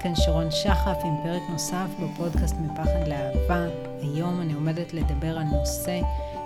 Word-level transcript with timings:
כאן 0.00 0.14
שרון 0.14 0.50
שחף 0.50 0.98
עם 1.04 1.14
פרק 1.22 1.42
נוסף 1.50 1.88
בפודקאסט 2.02 2.56
מפחד 2.56 3.08
לאהבה. 3.08 3.66
היום 4.00 4.40
אני 4.40 4.52
עומדת 4.52 4.94
לדבר 4.94 5.38
על 5.38 5.44
נושא 5.44 6.00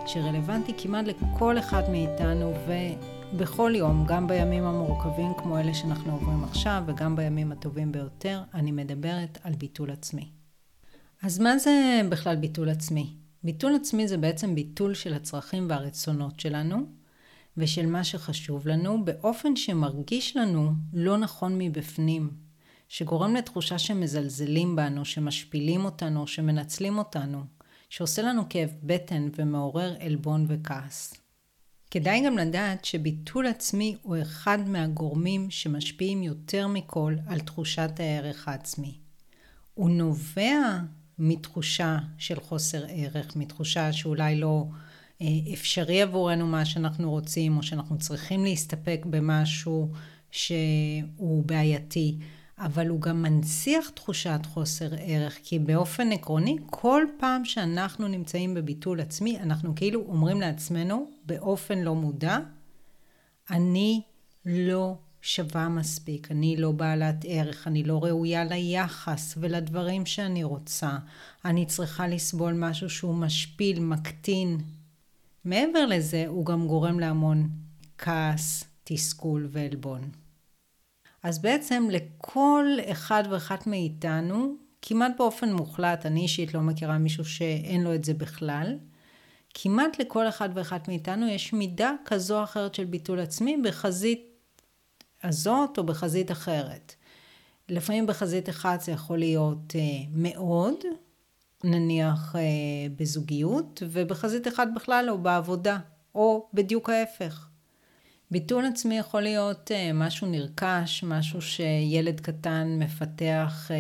שרלוונטי 0.06 0.72
כמעט 0.78 1.04
לכל 1.06 1.58
אחד 1.58 1.82
מאיתנו 1.90 2.52
ובכל 3.32 3.72
יום, 3.76 4.04
גם 4.06 4.26
בימים 4.26 4.64
המורכבים 4.64 5.32
כמו 5.38 5.58
אלה 5.58 5.74
שאנחנו 5.74 6.12
עוברים 6.12 6.44
עכשיו 6.44 6.82
וגם 6.86 7.16
בימים 7.16 7.52
הטובים 7.52 7.92
ביותר, 7.92 8.42
אני 8.54 8.72
מדברת 8.72 9.38
על 9.44 9.52
ביטול 9.54 9.90
עצמי. 9.90 10.28
אז 11.22 11.38
מה 11.38 11.58
זה 11.58 12.00
בכלל 12.08 12.36
ביטול 12.36 12.68
עצמי? 12.68 13.14
ביטול 13.44 13.74
עצמי 13.74 14.08
זה 14.08 14.16
בעצם 14.16 14.54
ביטול 14.54 14.94
של 14.94 15.14
הצרכים 15.14 15.66
והרצונות 15.70 16.40
שלנו 16.40 16.86
ושל 17.56 17.86
מה 17.86 18.04
שחשוב 18.04 18.68
לנו 18.68 19.04
באופן 19.04 19.56
שמרגיש 19.56 20.36
לנו 20.36 20.72
לא 20.92 21.18
נכון 21.18 21.58
מבפנים, 21.58 22.49
שגורם 22.90 23.36
לתחושה 23.36 23.78
שמזלזלים 23.78 24.76
בנו, 24.76 25.04
שמשפילים 25.04 25.84
אותנו, 25.84 26.26
שמנצלים 26.26 26.98
אותנו, 26.98 27.44
שעושה 27.88 28.22
לנו 28.22 28.42
כאב 28.48 28.70
בטן 28.82 29.28
ומעורר 29.36 29.96
עלבון 30.00 30.46
וכעס. 30.48 31.14
כדאי 31.90 32.26
גם 32.26 32.38
לדעת 32.38 32.84
שביטול 32.84 33.46
עצמי 33.46 33.96
הוא 34.02 34.16
אחד 34.22 34.58
מהגורמים 34.68 35.50
שמשפיעים 35.50 36.22
יותר 36.22 36.66
מכל 36.66 37.14
על 37.26 37.40
תחושת 37.40 37.90
הערך 37.98 38.48
העצמי. 38.48 38.94
הוא 39.74 39.90
נובע 39.90 40.78
מתחושה 41.18 41.98
של 42.18 42.40
חוסר 42.40 42.84
ערך, 42.88 43.36
מתחושה 43.36 43.92
שאולי 43.92 44.36
לא 44.36 44.64
אה, 45.22 45.26
אפשרי 45.54 46.02
עבורנו 46.02 46.46
מה 46.46 46.64
שאנחנו 46.64 47.10
רוצים, 47.10 47.56
או 47.56 47.62
שאנחנו 47.62 47.98
צריכים 47.98 48.44
להסתפק 48.44 49.06
במשהו 49.10 49.92
שהוא 50.30 51.44
בעייתי, 51.46 52.18
אבל 52.60 52.88
הוא 52.88 53.00
גם 53.00 53.22
מנציח 53.22 53.88
תחושת 53.88 54.40
חוסר 54.46 54.88
ערך, 54.98 55.38
כי 55.42 55.58
באופן 55.58 56.12
עקרוני, 56.12 56.56
כל 56.66 57.04
פעם 57.18 57.44
שאנחנו 57.44 58.08
נמצאים 58.08 58.54
בביטול 58.54 59.00
עצמי, 59.00 59.38
אנחנו 59.40 59.74
כאילו 59.74 60.04
אומרים 60.08 60.40
לעצמנו 60.40 61.10
באופן 61.26 61.78
לא 61.78 61.94
מודע, 61.94 62.38
אני 63.50 64.02
לא 64.46 64.94
שווה 65.22 65.68
מספיק, 65.68 66.30
אני 66.30 66.56
לא 66.56 66.72
בעלת 66.72 67.24
ערך, 67.28 67.66
אני 67.66 67.84
לא 67.84 68.04
ראויה 68.04 68.44
ליחס 68.44 69.34
ולדברים 69.40 70.06
שאני 70.06 70.44
רוצה, 70.44 70.98
אני 71.44 71.66
צריכה 71.66 72.08
לסבול 72.08 72.52
משהו 72.52 72.90
שהוא 72.90 73.14
משפיל, 73.14 73.80
מקטין. 73.80 74.58
מעבר 75.44 75.86
לזה, 75.86 76.24
הוא 76.26 76.46
גם 76.46 76.66
גורם 76.66 77.00
להמון 77.00 77.48
כעס, 77.98 78.64
תסכול 78.84 79.48
ועלבון. 79.50 80.19
אז 81.22 81.42
בעצם 81.42 81.88
לכל 81.90 82.64
אחד 82.92 83.24
ואחת 83.30 83.66
מאיתנו, 83.66 84.54
כמעט 84.82 85.12
באופן 85.18 85.52
מוחלט, 85.52 86.06
אני 86.06 86.20
אישית 86.20 86.54
לא 86.54 86.60
מכירה 86.60 86.98
מישהו 86.98 87.24
שאין 87.24 87.84
לו 87.84 87.94
את 87.94 88.04
זה 88.04 88.14
בכלל, 88.14 88.78
כמעט 89.54 89.98
לכל 89.98 90.28
אחד 90.28 90.48
ואחת 90.54 90.88
מאיתנו 90.88 91.28
יש 91.28 91.52
מידה 91.52 91.92
כזו 92.04 92.38
או 92.38 92.44
אחרת 92.44 92.74
של 92.74 92.84
ביטול 92.84 93.20
עצמי 93.20 93.56
בחזית 93.64 94.20
הזאת 95.22 95.78
או 95.78 95.84
בחזית 95.84 96.30
אחרת. 96.30 96.94
לפעמים 97.68 98.06
בחזית 98.06 98.48
אחת 98.48 98.80
זה 98.80 98.92
יכול 98.92 99.18
להיות 99.18 99.72
אה, 99.74 99.80
מאוד, 100.12 100.76
נניח 101.64 102.36
אה, 102.36 102.40
בזוגיות, 102.96 103.82
ובחזית 103.90 104.48
אחת 104.48 104.68
בכלל 104.76 105.06
או 105.10 105.18
בעבודה, 105.18 105.78
או 106.14 106.48
בדיוק 106.54 106.90
ההפך. 106.90 107.49
ביטול 108.32 108.64
עצמי 108.66 108.98
יכול 108.98 109.20
להיות 109.20 109.70
uh, 109.70 109.94
משהו 109.94 110.26
נרכש, 110.26 111.04
משהו 111.04 111.42
שילד 111.42 112.20
קטן 112.20 112.76
מפתח 112.78 113.68
uh, 113.68 113.72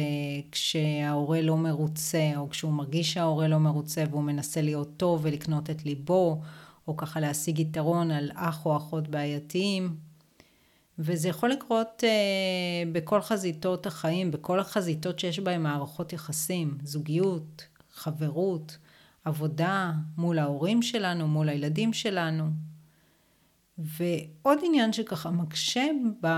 כשההורה 0.52 1.40
לא 1.42 1.56
מרוצה, 1.56 2.32
או 2.36 2.50
כשהוא 2.50 2.72
מרגיש 2.72 3.12
שההורה 3.12 3.48
לא 3.48 3.58
מרוצה 3.58 4.04
והוא 4.10 4.22
מנסה 4.22 4.62
להיות 4.62 4.90
טוב 4.96 5.20
ולקנות 5.22 5.70
את 5.70 5.84
ליבו, 5.84 6.40
או 6.88 6.96
ככה 6.96 7.20
להשיג 7.20 7.58
יתרון 7.58 8.10
על 8.10 8.30
אח 8.34 8.66
או 8.66 8.76
אחות 8.76 9.08
בעייתיים. 9.08 9.96
וזה 10.98 11.28
יכול 11.28 11.50
לקרות 11.50 12.04
uh, 12.04 12.88
בכל 12.92 13.20
חזיתות 13.20 13.86
החיים, 13.86 14.30
בכל 14.30 14.60
החזיתות 14.60 15.18
שיש 15.18 15.38
בהן 15.40 15.62
מערכות 15.62 16.12
יחסים, 16.12 16.78
זוגיות, 16.82 17.66
חברות, 17.92 18.78
עבודה, 19.24 19.92
מול 20.16 20.38
ההורים 20.38 20.82
שלנו, 20.82 21.28
מול 21.28 21.48
הילדים 21.48 21.92
שלנו. 21.92 22.44
ועוד 23.80 24.58
עניין 24.64 24.92
שככה 24.92 25.30
מקשה 25.30 25.86
ב... 26.20 26.28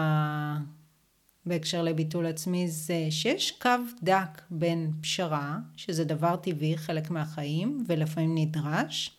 בהקשר 1.46 1.82
לביטול 1.82 2.26
עצמי 2.26 2.68
זה 2.68 3.06
שיש 3.10 3.50
קו 3.50 3.70
דק 4.02 4.42
בין 4.50 4.92
פשרה, 5.00 5.58
שזה 5.76 6.04
דבר 6.04 6.36
טבעי, 6.36 6.78
חלק 6.78 7.10
מהחיים, 7.10 7.84
ולפעמים 7.86 8.34
נדרש, 8.34 9.16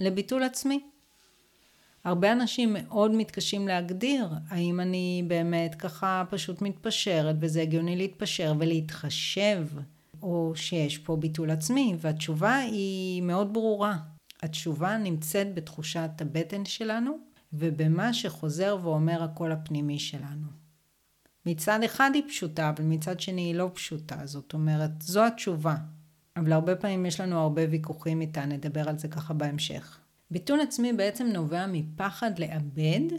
לביטול 0.00 0.42
עצמי. 0.42 0.80
הרבה 2.04 2.32
אנשים 2.32 2.72
מאוד 2.72 3.10
מתקשים 3.14 3.68
להגדיר 3.68 4.28
האם 4.48 4.80
אני 4.80 5.24
באמת 5.26 5.74
ככה 5.74 6.24
פשוט 6.30 6.62
מתפשרת 6.62 7.36
וזה 7.40 7.62
הגיוני 7.62 7.96
להתפשר 7.96 8.54
ולהתחשב 8.58 9.66
או 10.22 10.52
שיש 10.54 10.98
פה 10.98 11.16
ביטול 11.16 11.50
עצמי 11.50 11.96
והתשובה 11.98 12.56
היא 12.56 13.22
מאוד 13.22 13.52
ברורה. 13.52 13.96
התשובה 14.42 14.96
נמצאת 14.96 15.54
בתחושת 15.54 16.10
הבטן 16.20 16.64
שלנו 16.64 17.29
ובמה 17.52 18.14
שחוזר 18.14 18.78
ואומר 18.82 19.22
הקול 19.22 19.52
הפנימי 19.52 19.98
שלנו. 19.98 20.46
מצד 21.46 21.82
אחד 21.84 22.10
היא 22.14 22.22
פשוטה, 22.28 22.68
אבל 22.68 22.84
מצד 22.84 23.20
שני 23.20 23.40
היא 23.40 23.54
לא 23.54 23.70
פשוטה. 23.74 24.16
זאת 24.24 24.54
אומרת, 24.54 24.90
זו 25.02 25.26
התשובה. 25.26 25.76
אבל 26.36 26.52
הרבה 26.52 26.76
פעמים 26.76 27.06
יש 27.06 27.20
לנו 27.20 27.38
הרבה 27.38 27.62
ויכוחים 27.70 28.20
איתה, 28.20 28.44
נדבר 28.44 28.88
על 28.88 28.98
זה 28.98 29.08
ככה 29.08 29.34
בהמשך. 29.34 29.98
ביטול 30.30 30.60
עצמי 30.60 30.92
בעצם 30.92 31.26
נובע 31.26 31.66
מפחד 31.66 32.38
לאבד, 32.38 33.16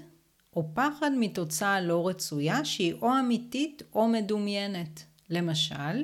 או 0.56 0.69
פחד 0.74 1.12
מתוצאה 1.19 1.81
לא 1.81 2.08
רצויה 2.08 2.66
שהיא 2.66 2.94
או 2.94 3.19
אמיתית 3.19 3.84
או 3.94 4.08
מדומיינת. 4.08 5.03
למשל, 5.30 6.03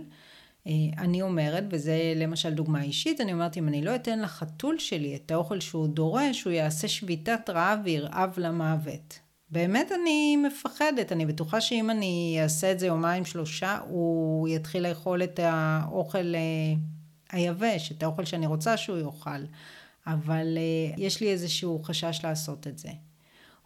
אני 0.97 1.22
אומרת, 1.22 1.63
וזה 1.72 2.13
למשל 2.16 2.53
דוגמה 2.53 2.83
אישית, 2.83 3.22
אני 3.22 3.33
אומרת, 3.33 3.57
אם 3.57 3.67
אני 3.67 3.81
לא 3.81 3.95
אתן 3.95 4.19
לחתול 4.19 4.79
שלי 4.79 5.16
את 5.16 5.31
האוכל 5.31 5.59
שהוא 5.59 5.88
דורש, 5.88 6.44
הוא 6.44 6.53
יעשה 6.53 6.88
שביתת 6.88 7.50
רעב 7.50 7.79
וירעב 7.83 8.33
למוות. 8.39 9.19
באמת 9.50 9.91
אני 9.91 10.38
מפחדת, 10.38 11.11
אני 11.11 11.25
בטוחה 11.25 11.61
שאם 11.61 11.89
אני 11.89 12.39
אעשה 12.44 12.72
את 12.72 12.79
זה 12.79 12.88
יומיים 12.88 13.25
שלושה, 13.25 13.79
הוא 13.88 14.47
יתחיל 14.47 14.88
לאכול 14.88 15.23
את 15.23 15.39
האוכל 15.44 16.35
אה, 16.35 16.73
היבש, 17.31 17.91
את 17.91 18.03
האוכל 18.03 18.25
שאני 18.25 18.47
רוצה 18.47 18.77
שהוא 18.77 18.97
יאכל. 18.97 19.44
אבל 20.07 20.57
אה, 20.57 20.94
יש 20.97 21.22
לי 21.22 21.31
איזשהו 21.31 21.83
חשש 21.83 22.19
לעשות 22.23 22.67
את 22.67 22.77
זה. 22.77 22.89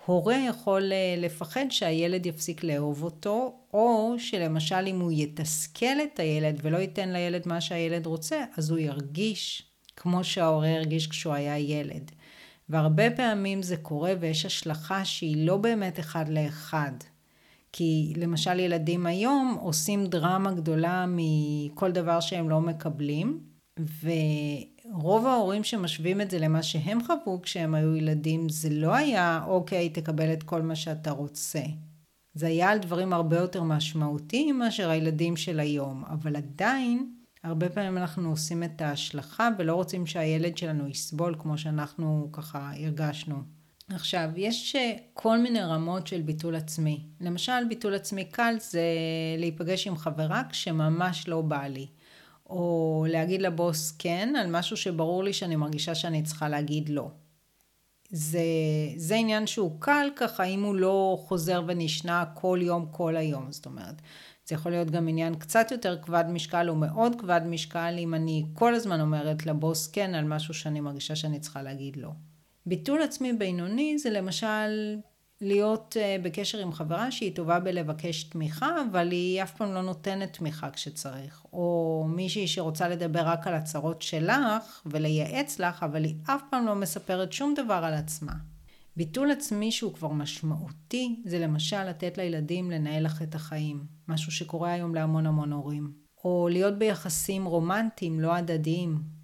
הורה 0.06 0.38
יכול 0.48 0.92
אה, 0.94 1.16
לפחד 1.18 1.66
שהילד 1.70 2.26
יפסיק 2.26 2.64
לאהוב 2.64 3.04
אותו, 3.04 3.54
או 3.74 4.16
שלמשל 4.18 4.88
אם 4.88 5.00
הוא 5.00 5.12
יתסכל 5.12 6.02
את 6.04 6.20
הילד 6.20 6.60
ולא 6.64 6.78
ייתן 6.78 7.10
לילד 7.10 7.48
מה 7.48 7.62
שהילד 7.62 8.06
רוצה, 8.06 8.44
אז 8.58 8.70
הוא 8.70 8.80
ירגיש 8.80 9.64
כמו 9.96 10.24
שההורה 10.24 10.76
הרגיש 10.76 11.08
כשהוא 11.08 11.34
היה 11.34 11.58
ילד. 11.58 12.12
והרבה 12.70 13.12
פעמים 13.12 13.62
זה 13.62 13.78
קורה 13.78 14.14
ויש 14.20 14.46
השלכה 14.46 15.06
שהיא 15.06 15.48
לא 15.48 15.58
באמת 15.58 16.00
אחד 16.00 16.30
לאחד. 16.30 16.92
כי 17.74 18.14
למשל 18.18 18.60
ילדים 18.60 19.06
היום 19.06 19.58
עושים 19.62 20.06
דרמה 20.06 20.52
גדולה 20.52 21.06
מכל 21.08 21.92
דבר 21.92 22.20
שהם 22.20 22.50
לא 22.50 22.62
מקבלים, 22.62 23.40
ו... 23.80 24.10
רוב 24.94 25.26
ההורים 25.26 25.64
שמשווים 25.64 26.22
את 26.22 26.32
זה 26.32 26.40
למה 26.40 26.64
שהם 26.64 27.00
חוו 27.04 27.42
כשהם 27.42 27.76
היו 27.76 27.96
ילדים, 27.96 28.50
זה 28.50 28.70
לא 28.70 28.96
היה, 28.96 29.42
אוקיי, 29.48 29.90
תקבל 29.90 30.34
את 30.34 30.44
כל 30.44 30.62
מה 30.62 30.76
שאתה 30.76 31.12
רוצה. 31.12 31.62
זה 32.34 32.48
היה 32.48 32.70
על 32.70 32.78
דברים 32.78 33.14
הרבה 33.14 33.38
יותר 33.38 33.64
משמעותיים 33.64 34.60
מאשר 34.60 34.90
הילדים 34.90 35.38
של 35.38 35.60
היום, 35.60 36.04
אבל 36.06 36.36
עדיין, 36.36 37.14
הרבה 37.44 37.70
פעמים 37.70 37.98
אנחנו 37.98 38.30
עושים 38.30 38.64
את 38.64 38.82
ההשלכה 38.82 39.50
ולא 39.58 39.76
רוצים 39.76 40.06
שהילד 40.06 40.58
שלנו 40.58 40.88
יסבול 40.88 41.36
כמו 41.40 41.58
שאנחנו 41.58 42.30
ככה 42.32 42.72
הרגשנו. 42.76 43.36
עכשיו, 43.90 44.30
יש 44.36 44.76
כל 45.14 45.38
מיני 45.38 45.62
רמות 45.62 46.08
של 46.08 46.22
ביטול 46.22 46.56
עצמי. 46.56 47.06
למשל, 47.22 47.68
ביטול 47.70 47.94
עצמי 47.94 48.26
קל 48.26 48.56
זה 48.60 48.84
להיפגש 49.38 49.88
עם 49.88 49.98
חברה 49.98 50.44
כשממש 50.50 51.28
לא 51.28 51.42
בא 51.42 51.68
לי. 51.68 51.88
או 52.52 53.06
להגיד 53.10 53.42
לבוס 53.42 53.96
כן 54.00 54.34
על 54.38 54.48
משהו 54.50 54.78
שברור 54.78 55.24
לי 55.24 55.34
שאני 55.34 55.56
מרגישה 55.56 55.96
שאני 55.96 56.24
צריכה 56.24 56.50
להגיד 56.50 56.90
לא. 56.90 57.08
זה, 58.10 58.42
זה 58.96 59.16
עניין 59.16 59.48
שהוא 59.48 59.72
קל 59.80 60.08
ככה 60.16 60.44
אם 60.44 60.64
הוא 60.64 60.76
לא 60.76 61.18
חוזר 61.28 61.62
ונשנה 61.68 62.26
כל 62.34 62.60
יום 62.62 62.86
כל 62.92 63.16
היום, 63.16 63.52
זאת 63.52 63.66
אומרת. 63.66 64.02
זה 64.46 64.56
יכול 64.56 64.72
להיות 64.72 64.92
גם 64.92 65.08
עניין 65.08 65.36
קצת 65.36 65.72
יותר 65.72 65.98
כבד 66.02 66.24
משקל 66.30 66.70
או 66.70 66.76
מאוד 66.76 67.16
כבד 67.20 67.42
משקל 67.46 67.96
אם 67.98 68.14
אני 68.14 68.46
כל 68.54 68.76
הזמן 68.76 69.02
אומרת 69.02 69.46
לבוס 69.46 69.88
כן 69.88 70.16
על 70.16 70.26
משהו 70.26 70.54
שאני 70.54 70.80
מרגישה 70.80 71.16
שאני 71.16 71.40
צריכה 71.40 71.62
להגיד 71.62 71.98
לא. 71.98 72.10
ביטול 72.66 73.02
עצמי 73.02 73.34
בינוני 73.34 73.98
זה 73.98 74.10
למשל 74.10 74.96
להיות 75.42 75.98
uh, 76.00 76.24
בקשר 76.24 76.58
עם 76.58 76.72
חברה 76.72 77.12
שהיא 77.12 77.36
טובה 77.36 77.60
בלבקש 77.60 78.24
תמיכה, 78.24 78.70
אבל 78.92 79.12
היא 79.12 79.44
אף 79.44 79.52
פעם 79.58 79.74
לא 79.74 79.82
נותנת 79.82 80.34
תמיכה 80.34 80.72
כשצריך. 80.72 81.46
או 81.54 82.06
מישהי 82.10 82.48
שרוצה 82.48 82.90
לדבר 82.90 83.22
רק 83.22 83.48
על 83.48 83.54
הצרות 83.54 84.02
שלך 84.02 84.82
ולייעץ 84.86 85.60
לך, 85.60 85.84
אבל 85.84 86.04
היא 86.04 86.16
אף 86.26 86.42
פעם 86.50 86.66
לא 86.66 86.76
מספרת 86.76 87.34
שום 87.34 87.54
דבר 87.54 87.82
על 87.84 87.94
עצמה. 87.94 88.34
ביטול 88.96 89.32
עצמי 89.32 89.72
שהוא 89.72 89.94
כבר 89.94 90.12
משמעותי, 90.12 91.22
זה 91.26 91.40
למשל 91.40 91.84
לתת 91.84 92.18
לילדים 92.18 92.72
לנהל 92.72 93.06
לך 93.06 93.22
את 93.22 93.36
החיים. 93.36 93.84
משהו 94.08 94.32
שקורה 94.32 94.72
היום 94.72 94.96
להמון 94.96 95.26
המון 95.26 95.52
הורים. 95.52 95.92
או 96.24 96.48
להיות 96.52 96.78
ביחסים 96.78 97.46
רומנטיים, 97.46 98.20
לא 98.20 98.36
הדדיים. 98.36 99.21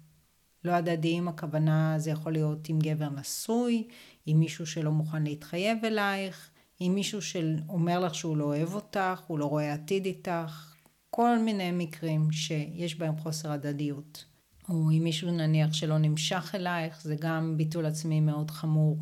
לא 0.64 0.72
הדדיים, 0.72 1.28
הכוונה 1.28 1.94
זה 1.98 2.10
יכול 2.10 2.32
להיות 2.32 2.68
עם 2.68 2.78
גבר 2.78 3.08
נשוי, 3.08 3.88
עם 4.26 4.40
מישהו 4.40 4.66
שלא 4.66 4.90
מוכן 4.90 5.22
להתחייב 5.22 5.84
אלייך, 5.84 6.50
עם 6.80 6.94
מישהו 6.94 7.22
שאומר 7.22 8.00
לך 8.00 8.14
שהוא 8.14 8.36
לא 8.36 8.44
אוהב 8.44 8.74
אותך, 8.74 9.20
הוא 9.26 9.38
לא 9.38 9.44
רואה 9.44 9.72
עתיד 9.72 10.06
איתך, 10.06 10.74
כל 11.10 11.38
מיני 11.38 11.70
מקרים 11.72 12.32
שיש 12.32 12.98
בהם 12.98 13.16
חוסר 13.16 13.52
הדדיות. 13.52 14.24
או 14.68 14.90
עם 14.90 15.04
מישהו 15.04 15.30
נניח 15.30 15.72
שלא 15.72 15.98
נמשך 15.98 16.54
אלייך, 16.54 17.02
זה 17.02 17.16
גם 17.20 17.56
ביטול 17.56 17.86
עצמי 17.86 18.20
מאוד 18.20 18.50
חמור. 18.50 18.98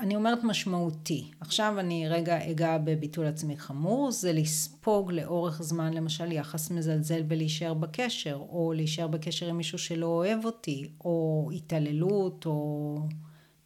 אני 0.00 0.16
אומרת 0.16 0.44
משמעותי. 0.44 1.30
עכשיו 1.40 1.74
אני 1.78 2.08
רגע 2.08 2.50
אגע 2.50 2.78
בביטול 2.78 3.26
עצמי 3.26 3.56
חמור, 3.56 4.10
זה 4.10 4.32
לספוג 4.32 5.12
לאורך 5.12 5.62
זמן 5.62 5.94
למשל 5.94 6.32
יחס 6.32 6.70
מזלזל 6.70 7.22
ולהישאר 7.28 7.74
בקשר, 7.74 8.34
או 8.48 8.72
להישאר 8.76 9.06
בקשר 9.06 9.46
עם 9.46 9.56
מישהו 9.56 9.78
שלא 9.78 10.06
אוהב 10.06 10.44
אותי, 10.44 10.90
או 11.04 11.48
התעללות, 11.54 12.46
או 12.46 12.98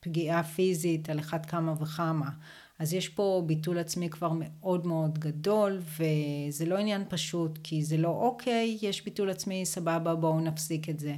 פגיעה 0.01 0.43
פיזית 0.43 1.11
על 1.11 1.19
אחת 1.19 1.47
כמה 1.47 1.75
וכמה. 1.81 2.31
אז 2.79 2.95
יש 2.95 3.09
פה 3.09 3.43
ביטול 3.47 3.79
עצמי 3.79 4.11
כבר 4.11 4.33
מאוד 4.35 4.87
מאוד 4.87 5.19
גדול, 5.19 5.81
וזה 5.99 6.67
לא 6.67 6.79
עניין 6.79 7.05
פשוט, 7.09 7.59
כי 7.63 7.83
זה 7.83 7.97
לא 7.97 8.09
אוקיי, 8.09 8.79
יש 8.83 9.05
ביטול 9.05 9.31
עצמי, 9.31 9.67
סבבה, 9.67 10.15
בואו 10.15 10.41
נפסיק 10.41 10.89
את 10.89 11.01
זה. 11.01 11.15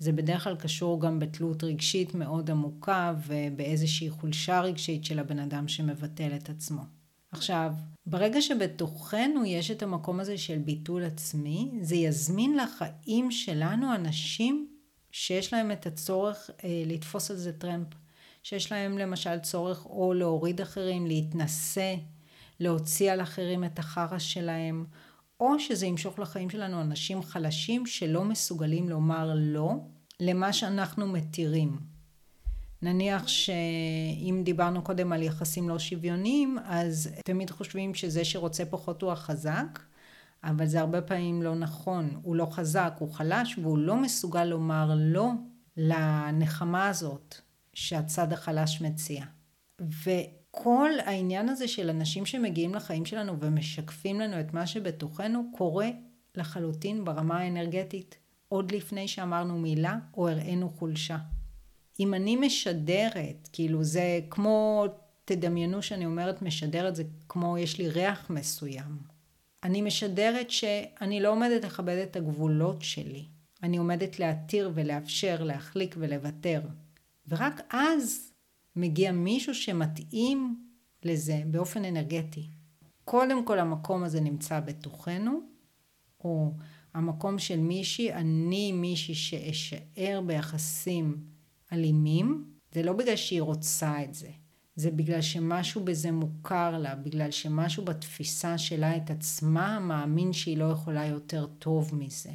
זה 0.00 0.12
בדרך 0.12 0.44
כלל 0.44 0.56
קשור 0.56 1.00
גם 1.00 1.18
בתלות 1.18 1.64
רגשית 1.64 2.14
מאוד 2.14 2.50
עמוקה 2.50 3.14
ובאיזושהי 3.26 4.10
חולשה 4.10 4.60
רגשית 4.60 5.04
של 5.04 5.18
הבן 5.18 5.38
אדם 5.38 5.68
שמבטל 5.68 6.36
את 6.36 6.50
עצמו. 6.50 6.82
עכשיו, 7.32 7.72
ברגע 8.06 8.42
שבתוכנו 8.42 9.44
יש 9.44 9.70
את 9.70 9.82
המקום 9.82 10.20
הזה 10.20 10.38
של 10.38 10.58
ביטול 10.58 11.04
עצמי, 11.04 11.70
זה 11.80 11.96
יזמין 11.96 12.56
לחיים 12.56 13.30
שלנו 13.30 13.94
אנשים 13.94 14.68
שיש 15.10 15.52
להם 15.52 15.72
את 15.72 15.86
הצורך 15.86 16.50
אה, 16.64 16.82
לתפוס 16.86 17.30
על 17.30 17.36
זה 17.36 17.52
טרמפ. 17.52 17.88
שיש 18.42 18.72
להם 18.72 18.98
למשל 18.98 19.38
צורך 19.38 19.86
או 19.86 20.12
להוריד 20.14 20.60
אחרים, 20.60 21.06
להתנשא, 21.06 21.94
להוציא 22.60 23.12
על 23.12 23.20
אחרים 23.20 23.64
את 23.64 23.78
החרא 23.78 24.18
שלהם, 24.18 24.84
או 25.40 25.58
שזה 25.58 25.86
ימשוך 25.86 26.18
לחיים 26.18 26.50
שלנו 26.50 26.80
אנשים 26.80 27.22
חלשים 27.22 27.86
שלא 27.86 28.24
מסוגלים 28.24 28.88
לומר 28.88 29.32
לא 29.36 29.74
למה 30.20 30.52
שאנחנו 30.52 31.06
מתירים. 31.06 31.78
נניח 32.82 33.28
שאם 33.28 34.42
דיברנו 34.44 34.82
קודם 34.82 35.12
על 35.12 35.22
יחסים 35.22 35.68
לא 35.68 35.78
שוויוניים, 35.78 36.58
אז 36.64 37.10
תמיד 37.24 37.50
חושבים 37.50 37.94
שזה 37.94 38.24
שרוצה 38.24 38.64
פחות 38.64 39.02
הוא 39.02 39.12
החזק, 39.12 39.78
אבל 40.44 40.66
זה 40.66 40.80
הרבה 40.80 41.02
פעמים 41.02 41.42
לא 41.42 41.54
נכון. 41.54 42.20
הוא 42.22 42.36
לא 42.36 42.46
חזק, 42.50 42.92
הוא 42.98 43.12
חלש, 43.12 43.58
והוא 43.58 43.78
לא 43.78 43.96
מסוגל 43.96 44.44
לומר 44.44 44.94
לא 44.98 45.30
לנחמה 45.76 46.88
הזאת 46.88 47.34
שהצד 47.74 48.32
החלש 48.32 48.80
מציע. 48.80 49.24
ו... 49.80 50.10
כל 50.50 50.90
העניין 51.04 51.48
הזה 51.48 51.68
של 51.68 51.90
אנשים 51.90 52.26
שמגיעים 52.26 52.74
לחיים 52.74 53.04
שלנו 53.04 53.40
ומשקפים 53.40 54.20
לנו 54.20 54.40
את 54.40 54.54
מה 54.54 54.66
שבתוכנו 54.66 55.50
קורה 55.56 55.88
לחלוטין 56.34 57.04
ברמה 57.04 57.38
האנרגטית, 57.38 58.16
עוד 58.48 58.72
לפני 58.72 59.08
שאמרנו 59.08 59.58
מילה 59.58 59.98
או 60.16 60.28
הראינו 60.28 60.70
חולשה. 60.70 61.18
אם 62.00 62.14
אני 62.14 62.36
משדרת, 62.36 63.48
כאילו 63.52 63.84
זה 63.84 64.20
כמו, 64.30 64.84
תדמיינו 65.24 65.82
שאני 65.82 66.06
אומרת 66.06 66.42
משדרת, 66.42 66.96
זה 66.96 67.02
כמו 67.28 67.58
יש 67.58 67.78
לי 67.78 67.88
ריח 67.88 68.30
מסוים. 68.30 68.98
אני 69.62 69.82
משדרת 69.82 70.50
שאני 70.50 71.20
לא 71.20 71.28
עומדת 71.28 71.64
לכבד 71.64 71.96
את 71.96 72.16
הגבולות 72.16 72.82
שלי. 72.82 73.24
אני 73.62 73.76
עומדת 73.76 74.18
להתיר 74.18 74.70
ולאפשר, 74.74 75.42
להחליק 75.42 75.94
ולוותר. 75.98 76.60
ורק 77.28 77.60
אז 77.70 78.29
מגיע 78.80 79.12
מישהו 79.12 79.54
שמתאים 79.54 80.64
לזה 81.02 81.42
באופן 81.46 81.84
אנרגטי. 81.84 82.48
קודם 83.04 83.44
כל 83.44 83.58
המקום 83.58 84.04
הזה 84.04 84.20
נמצא 84.20 84.60
בתוכנו, 84.60 85.40
או 86.24 86.52
המקום 86.94 87.38
של 87.38 87.60
מישהי, 87.60 88.12
אני 88.12 88.72
מישהי 88.72 89.14
שאשאר 89.14 90.20
ביחסים 90.26 91.24
אלימים, 91.72 92.44
זה 92.72 92.82
לא 92.82 92.92
בגלל 92.92 93.16
שהיא 93.16 93.42
רוצה 93.42 94.04
את 94.04 94.14
זה, 94.14 94.30
זה 94.76 94.90
בגלל 94.90 95.20
שמשהו 95.20 95.84
בזה 95.84 96.12
מוכר 96.12 96.78
לה, 96.78 96.94
בגלל 96.94 97.30
שמשהו 97.30 97.84
בתפיסה 97.84 98.58
שלה 98.58 98.96
את 98.96 99.10
עצמה 99.10 99.80
מאמין 99.80 100.32
שהיא 100.32 100.58
לא 100.58 100.64
יכולה 100.64 101.06
יותר 101.06 101.46
טוב 101.46 101.94
מזה. 101.94 102.32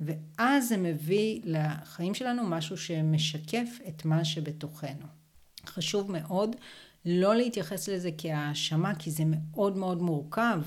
ואז 0.00 0.68
זה 0.68 0.76
מביא 0.76 1.40
לחיים 1.44 2.14
שלנו 2.14 2.42
משהו 2.46 2.76
שמשקף 2.76 3.78
את 3.88 4.04
מה 4.04 4.24
שבתוכנו. 4.24 5.19
חשוב 5.66 6.12
מאוד 6.12 6.56
לא 7.04 7.34
להתייחס 7.34 7.88
לזה 7.88 8.10
כהאשמה, 8.18 8.94
כי 8.94 9.10
זה 9.10 9.22
מאוד 9.26 9.76
מאוד 9.76 10.02
מורכב. 10.02 10.60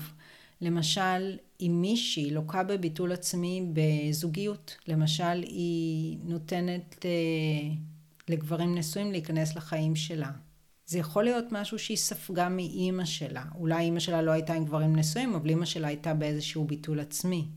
למשל, 0.60 1.36
אם 1.60 1.78
מישהי 1.80 2.30
לוקה 2.30 2.62
בביטול 2.62 3.12
עצמי 3.12 3.66
בזוגיות, 3.72 4.76
למשל 4.88 5.42
היא 5.42 6.18
נותנת 6.24 7.04
אה, 7.04 7.74
לגברים 8.28 8.74
נשואים 8.74 9.12
להיכנס 9.12 9.56
לחיים 9.56 9.96
שלה. 9.96 10.30
זה 10.86 10.98
יכול 10.98 11.24
להיות 11.24 11.44
משהו 11.50 11.78
שהיא 11.78 11.96
ספגה 11.96 12.48
מאימא 12.48 13.04
שלה. 13.04 13.44
אולי 13.54 13.84
אימא 13.84 14.00
שלה 14.00 14.22
לא 14.22 14.30
הייתה 14.30 14.54
עם 14.54 14.64
גברים 14.64 14.96
נשואים, 14.96 15.34
אבל 15.34 15.48
אימא 15.48 15.64
שלה 15.64 15.88
הייתה 15.88 16.14
באיזשהו 16.14 16.64
ביטול 16.64 17.00
עצמי. 17.00 17.48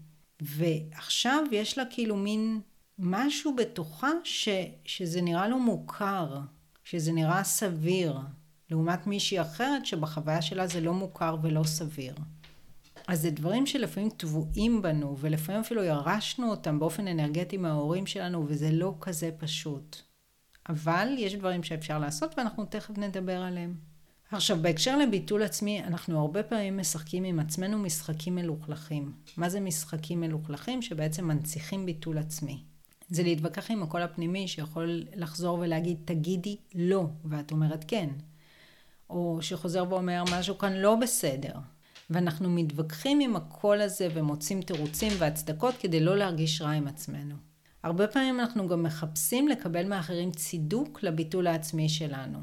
ועכשיו 0.42 1.44
יש 1.52 1.78
לה 1.78 1.84
כאילו 1.90 2.16
מין 2.16 2.62
משהו 3.00 3.56
בתוכה 3.56 4.12
ש, 4.24 4.50
שזה 4.86 5.22
נראה 5.22 5.48
לו 5.48 5.60
מוכר. 5.60 6.40
שזה 6.90 7.12
נראה 7.12 7.44
סביר, 7.44 8.20
לעומת 8.70 9.08
מישהי 9.08 9.42
אחרת 9.42 9.86
שבחוויה 9.86 10.42
שלה 10.42 10.68
זה 10.68 10.82
לא 10.82 10.94
מוכר 10.94 11.36
ולא 11.42 11.64
סביר. 11.64 12.16
אז 13.08 13.22
זה 13.22 13.32
דברים 13.32 13.66
שלפעמים 13.66 14.10
טבועים 14.10 14.82
בנו, 14.82 15.18
ולפעמים 15.20 15.62
אפילו 15.62 15.84
ירשנו 15.84 16.50
אותם 16.50 16.80
באופן 16.80 17.08
אנרגטי 17.08 17.58
מההורים 17.58 18.08
שלנו, 18.08 18.46
וזה 18.48 18.72
לא 18.72 18.96
כזה 19.02 19.30
פשוט. 19.38 19.98
אבל 20.70 21.08
יש 21.18 21.36
דברים 21.36 21.64
שאפשר 21.64 22.00
לעשות, 22.00 22.38
ואנחנו 22.38 22.66
תכף 22.66 22.98
נדבר 22.98 23.42
עליהם. 23.42 23.76
עכשיו, 24.32 24.58
בהקשר 24.62 24.98
לביטול 24.98 25.44
עצמי, 25.44 25.84
אנחנו 25.84 26.20
הרבה 26.20 26.44
פעמים 26.44 26.78
משחקים 26.78 27.24
עם 27.24 27.40
עצמנו 27.40 27.78
משחקים 27.78 28.36
מלוכלכים. 28.36 29.14
מה 29.38 29.50
זה 29.50 29.60
משחקים 29.60 30.22
מלוכלכים? 30.22 30.82
שבעצם 30.82 31.28
מנציחים 31.28 31.86
ביטול 31.86 32.18
עצמי. 32.18 32.64
זה 33.10 33.24
להתווכח 33.24 33.72
עם 33.72 33.84
הקול 33.84 34.02
הפנימי 34.02 34.48
שיכול 34.48 35.04
לחזור 35.16 35.60
ולהגיד 35.60 35.98
תגידי 36.06 36.58
לא, 36.76 37.06
ואת 37.26 37.52
אומרת 37.52 37.86
כן. 37.88 38.10
או 39.10 39.38
שחוזר 39.42 39.86
ואומר 39.90 40.24
משהו 40.32 40.58
כאן 40.58 40.74
לא 40.74 40.96
בסדר. 40.96 41.54
ואנחנו 42.10 42.50
מתווכחים 42.50 43.20
עם 43.20 43.36
הקול 43.36 43.82
הזה 43.82 44.08
ומוצאים 44.14 44.62
תירוצים 44.62 45.14
והצדקות 45.18 45.76
כדי 45.80 46.00
לא 46.00 46.18
להרגיש 46.18 46.62
רע 46.62 46.70
עם 46.70 46.88
עצמנו. 46.88 47.36
הרבה 47.84 48.08
פעמים 48.08 48.40
אנחנו 48.40 48.68
גם 48.68 48.84
מחפשים 48.84 49.48
לקבל 49.48 49.88
מאחרים 49.88 50.32
צידוק 50.32 51.04
לביטול 51.04 51.48
העצמי 51.48 51.90
שלנו. 51.90 52.40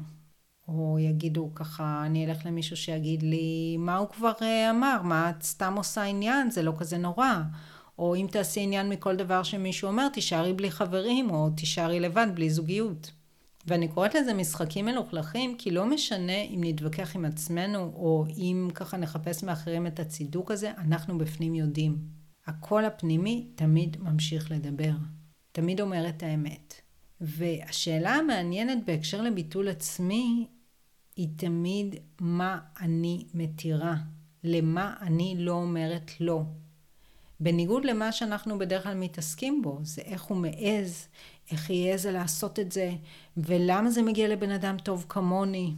או 0.67 0.97
יגידו 0.99 1.51
ככה, 1.55 2.03
אני 2.05 2.25
אלך 2.25 2.45
למישהו 2.45 2.77
שיגיד 2.77 3.23
לי, 3.23 3.77
מה 3.79 3.97
הוא 3.97 4.09
כבר 4.09 4.31
אה, 4.41 4.69
אמר? 4.69 5.01
מה 5.03 5.29
את 5.29 5.43
סתם 5.43 5.73
עושה 5.77 6.03
עניין? 6.03 6.51
זה 6.51 6.63
לא 6.63 6.73
כזה 6.77 6.97
נורא. 6.97 7.41
או 7.99 8.15
אם 8.15 8.27
תעשי 8.31 8.59
עניין 8.59 8.89
מכל 8.89 9.15
דבר 9.15 9.43
שמישהו 9.43 9.87
אומר, 9.87 10.07
תישארי 10.09 10.53
בלי 10.53 10.71
חברים, 10.71 11.29
או 11.29 11.49
תישארי 11.49 11.99
לבד 11.99 12.27
בלי 12.33 12.49
זוגיות. 12.49 13.11
ואני 13.67 13.87
קוראת 13.87 14.15
לזה 14.15 14.33
משחקים 14.33 14.85
מלוכלכים, 14.85 15.55
כי 15.57 15.71
לא 15.71 15.85
משנה 15.85 16.41
אם 16.41 16.61
נתווכח 16.63 17.15
עם 17.15 17.25
עצמנו, 17.25 17.79
או 17.79 18.25
אם 18.37 18.69
ככה 18.73 18.97
נחפש 18.97 19.43
מאחרים 19.43 19.87
את 19.87 19.99
הצידוק 19.99 20.51
הזה, 20.51 20.71
אנחנו 20.77 21.17
בפנים 21.17 21.55
יודעים. 21.55 21.97
הקול 22.47 22.85
הפנימי 22.85 23.47
תמיד 23.55 23.97
ממשיך 23.99 24.51
לדבר. 24.51 24.91
תמיד 25.51 25.81
אומר 25.81 26.09
את 26.09 26.23
האמת. 26.23 26.73
והשאלה 27.21 28.15
המעניינת 28.15 28.85
בהקשר 28.85 29.21
לביטול 29.21 29.67
עצמי, 29.67 30.47
היא 31.15 31.29
תמיד 31.37 31.95
מה 32.19 32.59
אני 32.79 33.25
מתירה, 33.33 33.95
למה 34.43 34.93
אני 35.01 35.35
לא 35.37 35.51
אומרת 35.51 36.11
לא. 36.19 36.43
בניגוד 37.39 37.85
למה 37.85 38.11
שאנחנו 38.11 38.59
בדרך 38.59 38.83
כלל 38.83 38.93
מתעסקים 38.93 39.61
בו, 39.61 39.79
זה 39.83 40.01
איך 40.01 40.23
הוא 40.23 40.37
מעז, 40.37 41.07
איך 41.51 41.69
העזה 41.69 42.11
לעשות 42.11 42.59
את 42.59 42.71
זה, 42.71 42.91
ולמה 43.37 43.91
זה 43.91 44.01
מגיע 44.01 44.27
לבן 44.27 44.51
אדם 44.51 44.77
טוב 44.83 45.05
כמוני. 45.09 45.73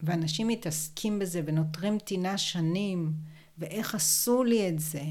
ואנשים 0.00 0.48
מתעסקים 0.48 1.18
בזה 1.18 1.42
ונותרים 1.44 1.98
טינה 1.98 2.38
שנים, 2.38 3.12
ואיך 3.58 3.94
עשו 3.94 4.44
לי 4.44 4.68
את 4.68 4.78
זה. 4.78 5.02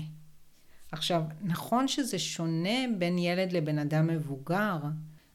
עכשיו, 0.91 1.23
נכון 1.41 1.87
שזה 1.87 2.19
שונה 2.19 2.79
בין 2.97 3.17
ילד 3.17 3.51
לבן 3.51 3.79
אדם 3.79 4.07
מבוגר, 4.07 4.77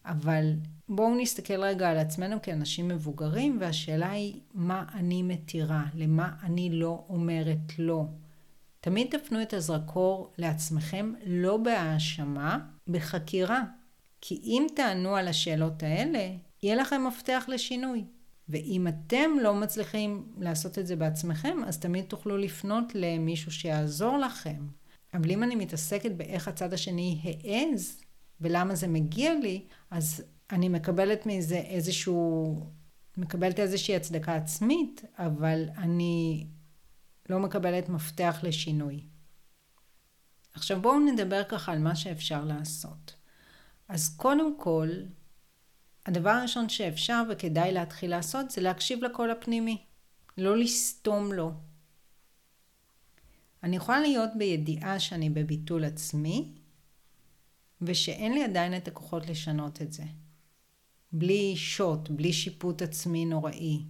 אבל 0.04 0.52
בואו 0.88 1.14
נסתכל 1.14 1.64
רגע 1.64 1.90
על 1.90 1.98
עצמנו 1.98 2.42
כאנשים 2.42 2.88
מבוגרים, 2.88 3.56
והשאלה 3.60 4.10
היא 4.10 4.40
מה 4.54 4.84
אני 4.94 5.22
מתירה, 5.22 5.84
למה 5.94 6.30
אני 6.42 6.70
לא 6.72 7.04
אומרת 7.08 7.78
לא. 7.78 8.04
תמיד 8.80 9.18
תפנו 9.18 9.42
את 9.42 9.54
הזרקור 9.54 10.32
לעצמכם 10.38 11.12
לא 11.26 11.56
בהאשמה, 11.56 12.58
בחקירה. 12.88 13.62
כי 14.20 14.40
אם 14.44 14.66
תענו 14.76 15.16
על 15.16 15.28
השאלות 15.28 15.82
האלה, 15.82 16.30
יהיה 16.62 16.76
לכם 16.76 17.06
מפתח 17.06 17.44
לשינוי. 17.48 18.04
ואם 18.48 18.86
אתם 18.88 19.30
לא 19.42 19.54
מצליחים 19.54 20.32
לעשות 20.38 20.78
את 20.78 20.86
זה 20.86 20.96
בעצמכם, 20.96 21.58
אז 21.66 21.78
תמיד 21.78 22.04
תוכלו 22.04 22.36
לפנות 22.36 22.84
למישהו 22.94 23.52
שיעזור 23.52 24.18
לכם. 24.18 24.66
אבל 25.14 25.30
אם 25.30 25.42
אני 25.42 25.54
מתעסקת 25.54 26.12
באיך 26.12 26.48
הצד 26.48 26.72
השני 26.72 27.20
העז, 27.24 28.00
ולמה 28.40 28.74
זה 28.74 28.88
מגיע 28.88 29.34
לי, 29.34 29.64
אז 29.90 30.22
אני 30.52 30.68
מקבלת 30.68 31.26
מזה 31.26 31.56
איזשהו, 31.56 32.56
מקבלת 33.16 33.60
איזושהי 33.60 33.96
הצדקה 33.96 34.34
עצמית, 34.34 35.04
אבל 35.18 35.68
אני 35.76 36.46
לא 37.30 37.38
מקבלת 37.38 37.88
מפתח 37.88 38.38
לשינוי. 38.42 39.04
עכשיו 40.54 40.82
בואו 40.82 41.00
נדבר 41.00 41.44
ככה 41.44 41.72
על 41.72 41.78
מה 41.78 41.96
שאפשר 41.96 42.44
לעשות. 42.44 43.16
אז 43.88 44.16
קודם 44.16 44.58
כל, 44.58 44.88
הדבר 46.06 46.30
הראשון 46.30 46.68
שאפשר 46.68 47.22
וכדאי 47.30 47.72
להתחיל 47.72 48.10
לעשות 48.10 48.50
זה 48.50 48.60
להקשיב 48.60 49.04
לקול 49.04 49.30
הפנימי, 49.30 49.84
לא 50.38 50.56
לסתום 50.56 51.32
לו. 51.32 51.52
אני 53.62 53.76
יכולה 53.76 54.00
להיות 54.00 54.30
בידיעה 54.38 55.00
שאני 55.00 55.30
בביטול 55.30 55.84
עצמי, 55.84 56.54
ושאין 57.82 58.32
לי 58.32 58.44
עדיין 58.44 58.76
את 58.76 58.88
הכוחות 58.88 59.26
לשנות 59.26 59.82
את 59.82 59.92
זה. 59.92 60.04
בלי 61.12 61.56
שוט, 61.56 62.08
בלי 62.08 62.32
שיפוט 62.32 62.82
עצמי 62.82 63.24
נוראי. 63.24 63.84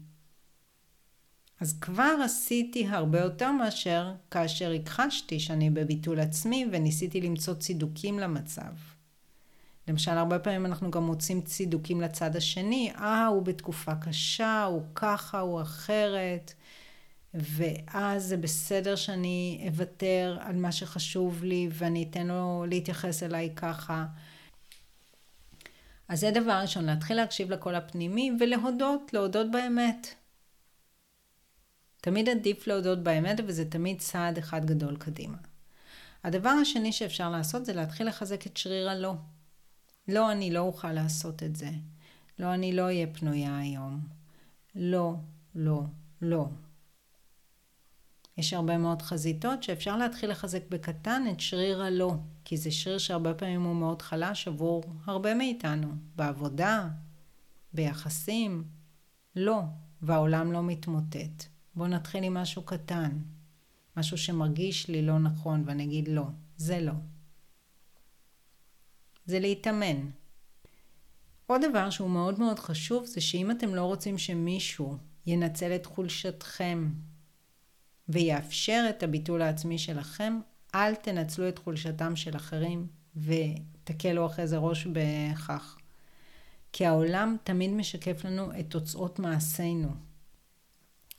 אז 1.61 1.79
כבר 1.81 2.15
עשיתי 2.25 2.87
הרבה 2.87 3.21
יותר 3.21 3.53
מאשר 3.53 4.13
כאשר 4.31 4.73
הכחשתי 4.73 5.41
שאני 5.41 5.71
בביטול 5.71 6.21
עצמי 6.21 6.67
וניסיתי 6.73 7.21
למצוא 7.21 7.55
צידוקים 7.55 8.19
למצב. 8.19 8.73
למשל, 9.89 10.11
הרבה 10.11 10.39
פעמים 10.39 10.67
אנחנו 10.67 10.91
גם 10.91 11.03
מוצאים 11.03 11.41
צידוקים 11.41 12.01
לצד 12.01 12.37
השני, 12.37 12.93
אה, 12.97 13.27
הוא 13.27 13.43
בתקופה 13.43 13.95
קשה, 13.95 14.65
הוא 14.65 14.83
ככה, 14.95 15.41
הוא 15.41 15.63
אחרת, 15.63 16.55
ואז 17.35 18.25
זה 18.25 18.37
בסדר 18.37 18.97
שאני 18.97 19.65
אוותר 19.69 20.39
על 20.41 20.57
מה 20.57 20.73
שחשוב 20.73 21.45
לי 21.45 21.69
ואני 21.73 22.07
אתן 22.11 22.27
לו 22.27 22.65
להתייחס 22.69 23.23
אליי 23.23 23.53
ככה. 23.57 24.07
אז 26.09 26.21
זה 26.21 26.31
דבר 26.31 26.53
ראשון, 26.53 26.85
להתחיל 26.85 27.17
להקשיב 27.17 27.51
לקול 27.51 27.75
הפנימי 27.75 28.33
ולהודות, 28.41 29.11
להודות 29.13 29.51
באמת. 29.51 30.20
תמיד 32.01 32.29
עדיף 32.29 32.67
להודות 32.67 33.03
באמת 33.03 33.41
וזה 33.47 33.71
תמיד 33.71 33.99
צעד 33.99 34.39
אחד 34.39 34.65
גדול 34.65 34.97
קדימה. 34.97 35.37
הדבר 36.25 36.51
השני 36.51 36.93
שאפשר 36.93 37.31
לעשות 37.31 37.65
זה 37.65 37.73
להתחיל 37.73 38.09
לחזק 38.09 38.47
את 38.47 38.57
שריר 38.57 38.91
הלא. 38.91 39.15
לא, 40.09 40.33
אני 40.33 40.51
לא 40.51 40.61
אוכל 40.61 40.93
לעשות 40.93 41.43
את 41.43 41.57
זה. 41.57 41.71
לא, 42.39 42.55
אני 42.55 42.73
לא 42.73 42.83
אהיה 42.83 43.07
פנויה 43.07 43.59
היום. 43.59 44.01
לא, 44.75 45.15
לא, 45.55 45.83
לא. 46.23 46.47
יש 48.37 48.53
הרבה 48.53 48.79
מאוד 48.79 49.03
חזיתות 49.03 49.63
שאפשר 49.63 49.97
להתחיל 49.97 50.31
לחזק 50.31 50.63
בקטן 50.69 51.23
את 51.33 51.41
שריר 51.41 51.83
הלא, 51.83 52.15
כי 52.45 52.57
זה 52.57 52.71
שריר 52.71 52.99
שהרבה 52.99 53.35
פעמים 53.35 53.63
הוא 53.63 53.77
מאוד 53.77 54.03
חלש 54.03 54.49
עבור 54.49 54.83
הרבה 55.05 55.35
מאיתנו, 55.35 55.89
בעבודה, 56.17 56.89
ביחסים. 57.73 58.65
לא, 59.37 59.61
והעולם 60.03 60.53
לא 60.53 60.63
מתמוטט. 60.63 61.45
בואו 61.75 61.89
נתחיל 61.89 62.25
עם 62.25 62.35
משהו 62.35 62.63
קטן, 62.63 63.19
משהו 63.97 64.19
שמרגיש 64.19 64.89
לי 64.89 65.03
לא 65.03 65.19
נכון, 65.19 65.63
ואני 65.67 65.85
אגיד 65.85 66.09
לא, 66.09 66.25
זה 66.57 66.81
לא. 66.81 66.93
זה 69.27 69.39
להתאמן. 69.39 70.11
עוד 71.47 71.61
דבר 71.71 71.91
שהוא 71.91 72.11
מאוד 72.11 72.39
מאוד 72.39 72.59
חשוב 72.59 73.05
זה 73.05 73.21
שאם 73.21 73.51
אתם 73.51 73.75
לא 73.75 73.85
רוצים 73.85 74.19
שמישהו 74.19 74.97
ינצל 75.27 75.75
את 75.75 75.87
חולשתכם 75.87 76.91
ויאפשר 78.09 78.87
את 78.91 79.03
הביטול 79.03 79.43
העצמי 79.43 79.79
שלכם, 79.79 80.41
אל 80.75 80.95
תנצלו 80.95 81.49
את 81.49 81.59
חולשתם 81.59 82.17
של 82.17 82.37
אחרים 82.37 82.87
ותקלו 83.17 84.27
אחרי 84.27 84.47
זה 84.47 84.57
ראש 84.57 84.87
בכך. 84.87 85.77
כי 86.73 86.87
העולם 86.87 87.37
תמיד 87.45 87.71
משקף 87.71 88.25
לנו 88.25 88.53
את 88.61 88.67
תוצאות 88.69 89.19
מעשינו. 89.19 90.10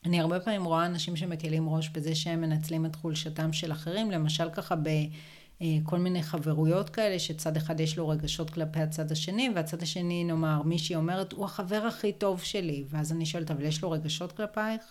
אני 0.05 0.19
הרבה 0.19 0.39
פעמים 0.39 0.65
רואה 0.65 0.85
אנשים 0.85 1.15
שמקלים 1.15 1.69
ראש 1.69 1.89
בזה 1.89 2.15
שהם 2.15 2.41
מנצלים 2.41 2.85
את 2.85 2.95
חולשתם 2.95 3.53
של 3.53 3.71
אחרים, 3.71 4.11
למשל 4.11 4.49
ככה 4.49 4.75
בכל 4.75 5.97
מיני 5.97 6.23
חברויות 6.23 6.89
כאלה, 6.89 7.19
שצד 7.19 7.57
אחד 7.57 7.79
יש 7.79 7.97
לו 7.97 8.09
רגשות 8.09 8.49
כלפי 8.49 8.79
הצד 8.79 9.11
השני, 9.11 9.49
והצד 9.55 9.81
השני, 9.81 10.23
נאמר, 10.23 10.61
מישהי 10.61 10.95
אומרת, 10.95 11.33
הוא 11.33 11.45
החבר 11.45 11.85
הכי 11.87 12.13
טוב 12.13 12.41
שלי, 12.41 12.85
ואז 12.89 13.11
אני 13.11 13.25
שואלת, 13.25 13.51
אבל 13.51 13.65
יש 13.65 13.81
לו 13.81 13.91
רגשות 13.91 14.31
כלפייך? 14.31 14.81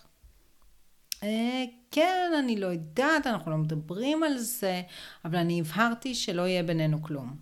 אה, 1.23 1.63
כן, 1.91 2.31
אני 2.39 2.59
לא 2.59 2.67
יודעת, 2.67 3.27
אנחנו 3.27 3.51
לא 3.51 3.57
מדברים 3.57 4.23
על 4.23 4.37
זה, 4.37 4.81
אבל 5.25 5.37
אני 5.37 5.59
הבהרתי 5.59 6.15
שלא 6.15 6.41
יהיה 6.41 6.63
בינינו 6.63 7.01
כלום. 7.01 7.35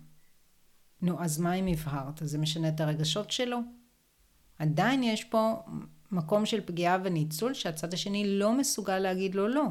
נו, 1.02 1.22
אז 1.22 1.38
מה 1.40 1.54
אם 1.54 1.66
הבהרת? 1.66 2.20
זה 2.24 2.38
משנה 2.38 2.68
את 2.68 2.80
הרגשות 2.80 3.30
שלו? 3.30 3.58
עדיין 4.58 5.02
יש 5.02 5.24
פה 5.24 5.62
מקום 6.12 6.46
של 6.46 6.60
פגיעה 6.60 6.98
וניצול 7.04 7.54
שהצד 7.54 7.94
השני 7.94 8.38
לא 8.38 8.52
מסוגל 8.58 8.98
להגיד 8.98 9.34
לו 9.34 9.48
לא. 9.48 9.64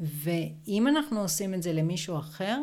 ואם 0.00 0.88
אנחנו 0.88 1.20
עושים 1.20 1.54
את 1.54 1.62
זה 1.62 1.72
למישהו 1.72 2.18
אחר, 2.18 2.58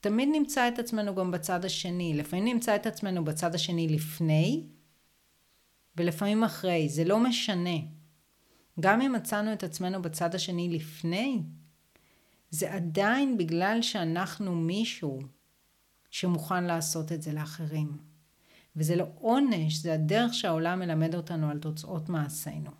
תמיד 0.00 0.28
נמצא 0.32 0.68
את 0.68 0.78
עצמנו 0.78 1.14
גם 1.14 1.30
בצד 1.30 1.64
השני. 1.64 2.14
לפעמים 2.14 2.44
נמצא 2.44 2.76
את 2.76 2.86
עצמנו 2.86 3.24
בצד 3.24 3.54
השני 3.54 3.88
לפני, 3.88 4.66
ולפעמים 5.96 6.44
אחרי. 6.44 6.88
זה 6.88 7.04
לא 7.04 7.20
משנה. 7.20 7.76
גם 8.80 9.00
אם 9.00 9.12
מצאנו 9.12 9.52
את 9.52 9.62
עצמנו 9.62 10.02
בצד 10.02 10.34
השני 10.34 10.68
לפני, 10.68 11.42
זה 12.50 12.74
עדיין 12.74 13.36
בגלל 13.36 13.82
שאנחנו 13.82 14.54
מישהו 14.54 15.20
שמוכן 16.10 16.64
לעשות 16.64 17.12
את 17.12 17.22
זה 17.22 17.32
לאחרים. 17.32 18.09
וזה 18.76 18.96
לא 18.96 19.06
עונש, 19.20 19.76
זה 19.76 19.94
הדרך 19.94 20.34
שהעולם 20.34 20.78
מלמד 20.78 21.14
אותנו 21.14 21.50
על 21.50 21.58
תוצאות 21.58 22.08
מעשינו. 22.08 22.70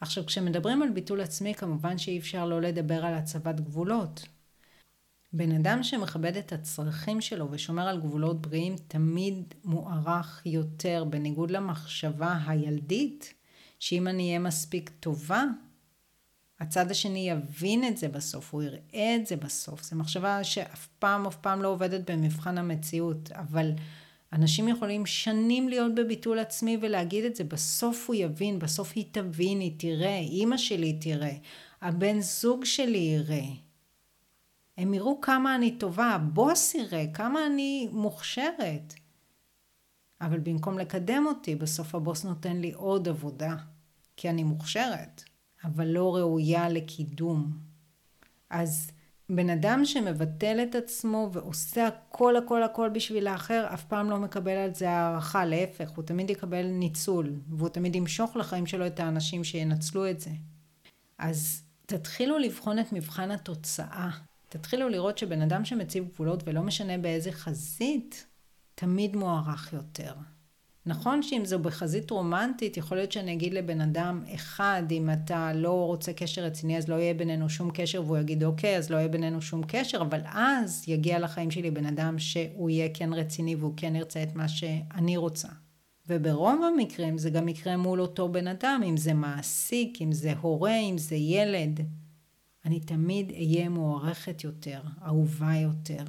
עכשיו, 0.00 0.26
כשמדברים 0.26 0.82
על 0.82 0.90
ביטול 0.90 1.20
עצמי, 1.20 1.54
כמובן 1.54 1.98
שאי 1.98 2.18
אפשר 2.18 2.46
לא 2.46 2.60
לדבר 2.60 3.04
על 3.04 3.14
הצבת 3.14 3.60
גבולות. 3.60 4.26
בן 5.32 5.52
אדם 5.52 5.82
שמכבד 5.82 6.36
את 6.36 6.52
הצרכים 6.52 7.20
שלו 7.20 7.48
ושומר 7.50 7.88
על 7.88 8.00
גבולות 8.00 8.42
בריאים 8.42 8.76
תמיד 8.88 9.54
מוערך 9.64 10.42
יותר, 10.46 11.04
בניגוד 11.04 11.50
למחשבה 11.50 12.38
הילדית 12.46 13.34
שאם 13.78 14.08
אני 14.08 14.28
אהיה 14.28 14.38
מספיק 14.38 14.90
טובה, 15.00 15.44
הצד 16.60 16.90
השני 16.90 17.30
יבין 17.30 17.88
את 17.88 17.96
זה 17.96 18.08
בסוף, 18.08 18.54
הוא 18.54 18.62
יראה 18.62 19.16
את 19.16 19.26
זה 19.26 19.36
בסוף. 19.36 19.82
זו 19.82 19.96
מחשבה 19.96 20.44
שאף 20.44 20.88
פעם, 20.98 21.26
אף 21.26 21.36
פעם 21.36 21.62
לא 21.62 21.68
עובדת 21.68 22.10
במבחן 22.10 22.58
המציאות, 22.58 23.32
אבל 23.32 23.72
אנשים 24.36 24.68
יכולים 24.68 25.06
שנים 25.06 25.68
להיות 25.68 25.94
בביטול 25.94 26.38
עצמי 26.38 26.78
ולהגיד 26.80 27.24
את 27.24 27.36
זה, 27.36 27.44
בסוף 27.44 28.08
הוא 28.08 28.16
יבין, 28.16 28.58
בסוף 28.58 28.92
היא 28.94 29.04
תבין, 29.10 29.60
היא 29.60 29.72
תראה, 29.78 30.18
אימא 30.18 30.56
שלי 30.56 30.98
תראה, 31.00 31.36
הבן 31.82 32.20
זוג 32.20 32.64
שלי 32.64 32.98
יראה. 32.98 33.46
הם 34.76 34.94
יראו 34.94 35.20
כמה 35.20 35.54
אני 35.54 35.78
טובה, 35.78 36.06
הבוס 36.06 36.74
יראה, 36.74 37.04
כמה 37.14 37.46
אני 37.46 37.88
מוכשרת. 37.92 38.94
אבל 40.20 40.38
במקום 40.38 40.78
לקדם 40.78 41.24
אותי, 41.26 41.54
בסוף 41.56 41.94
הבוס 41.94 42.24
נותן 42.24 42.56
לי 42.56 42.72
עוד 42.72 43.08
עבודה, 43.08 43.56
כי 44.16 44.30
אני 44.30 44.44
מוכשרת, 44.44 45.22
אבל 45.64 45.86
לא 45.86 46.16
ראויה 46.16 46.68
לקידום. 46.68 47.58
אז 48.50 48.90
בן 49.30 49.50
אדם 49.50 49.84
שמבטל 49.84 50.58
את 50.62 50.74
עצמו 50.74 51.30
ועושה 51.32 51.86
הכל 51.86 52.36
הכל 52.36 52.62
הכל 52.62 52.88
בשביל 52.88 53.26
האחר, 53.26 53.66
אף 53.74 53.84
פעם 53.84 54.10
לא 54.10 54.18
מקבל 54.18 54.56
על 54.56 54.74
זה 54.74 54.90
הערכה, 54.90 55.44
להפך, 55.44 55.90
הוא 55.90 56.04
תמיד 56.04 56.30
יקבל 56.30 56.66
ניצול, 56.66 57.32
והוא 57.48 57.68
תמיד 57.68 57.96
ימשוך 57.96 58.36
לחיים 58.36 58.66
שלו 58.66 58.86
את 58.86 59.00
האנשים 59.00 59.44
שינצלו 59.44 60.10
את 60.10 60.20
זה. 60.20 60.30
אז 61.18 61.62
תתחילו 61.86 62.38
לבחון 62.38 62.78
את 62.78 62.92
מבחן 62.92 63.30
התוצאה. 63.30 64.10
תתחילו 64.48 64.88
לראות 64.88 65.18
שבן 65.18 65.42
אדם 65.42 65.64
שמציב 65.64 66.08
גבולות 66.08 66.42
ולא 66.46 66.62
משנה 66.62 66.98
באיזה 66.98 67.32
חזית, 67.32 68.26
תמיד 68.74 69.16
מוערך 69.16 69.72
יותר. 69.72 70.14
נכון 70.86 71.22
שאם 71.22 71.42
זו 71.44 71.58
בחזית 71.58 72.10
רומנטית, 72.10 72.76
יכול 72.76 72.96
להיות 72.96 73.12
שאני 73.12 73.32
אגיד 73.32 73.54
לבן 73.54 73.80
אדם, 73.80 74.24
אחד, 74.34 74.82
אם 74.90 75.10
אתה 75.10 75.52
לא 75.54 75.86
רוצה 75.86 76.12
קשר 76.12 76.44
רציני, 76.44 76.78
אז 76.78 76.88
לא 76.88 76.94
יהיה 76.94 77.14
בינינו 77.14 77.48
שום 77.48 77.70
קשר, 77.74 78.02
והוא 78.06 78.18
יגיד, 78.18 78.44
אוקיי, 78.44 78.76
אז 78.76 78.90
לא 78.90 78.96
יהיה 78.96 79.08
בינינו 79.08 79.42
שום 79.42 79.62
קשר, 79.68 80.02
אבל 80.02 80.20
אז 80.24 80.84
יגיע 80.88 81.18
לחיים 81.18 81.50
שלי 81.50 81.70
בן 81.70 81.86
אדם 81.86 82.18
שהוא 82.18 82.70
יהיה 82.70 82.88
כן 82.94 83.12
רציני 83.12 83.56
והוא 83.56 83.72
כן 83.76 83.96
ירצה 83.96 84.22
את 84.22 84.34
מה 84.34 84.48
שאני 84.48 85.16
רוצה. 85.16 85.48
וברוב 86.08 86.62
המקרים 86.62 87.18
זה 87.18 87.30
גם 87.30 87.48
יקרה 87.48 87.76
מול 87.76 88.00
אותו 88.00 88.28
בן 88.28 88.46
אדם, 88.46 88.80
אם 88.88 88.96
זה 88.96 89.14
מעסיק, 89.14 90.02
אם 90.02 90.12
זה 90.12 90.32
הורה, 90.40 90.76
אם 90.76 90.98
זה 90.98 91.14
ילד. 91.14 91.80
אני 92.64 92.80
תמיד 92.80 93.30
אהיה 93.30 93.68
מוערכת 93.68 94.44
יותר, 94.44 94.80
אהובה 95.06 95.54
יותר. 95.54 96.04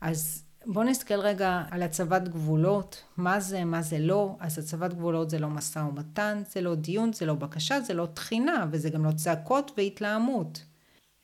אז 0.00 0.44
בואו 0.66 0.84
נסתכל 0.84 1.20
רגע 1.20 1.62
על 1.70 1.82
הצבת 1.82 2.28
גבולות, 2.28 3.02
מה 3.16 3.40
זה, 3.40 3.64
מה 3.64 3.82
זה 3.82 3.98
לא. 3.98 4.36
אז 4.40 4.58
הצבת 4.58 4.94
גבולות 4.94 5.30
זה 5.30 5.38
לא 5.38 5.48
משא 5.48 5.78
ומתן, 5.78 6.42
זה 6.50 6.60
לא 6.60 6.74
דיון, 6.74 7.12
זה 7.12 7.26
לא 7.26 7.34
בקשה, 7.34 7.80
זה 7.80 7.94
לא 7.94 8.08
תחינה, 8.14 8.66
וזה 8.70 8.90
גם 8.90 9.04
לא 9.04 9.12
צעקות 9.12 9.70
והתלהמות. 9.76 10.64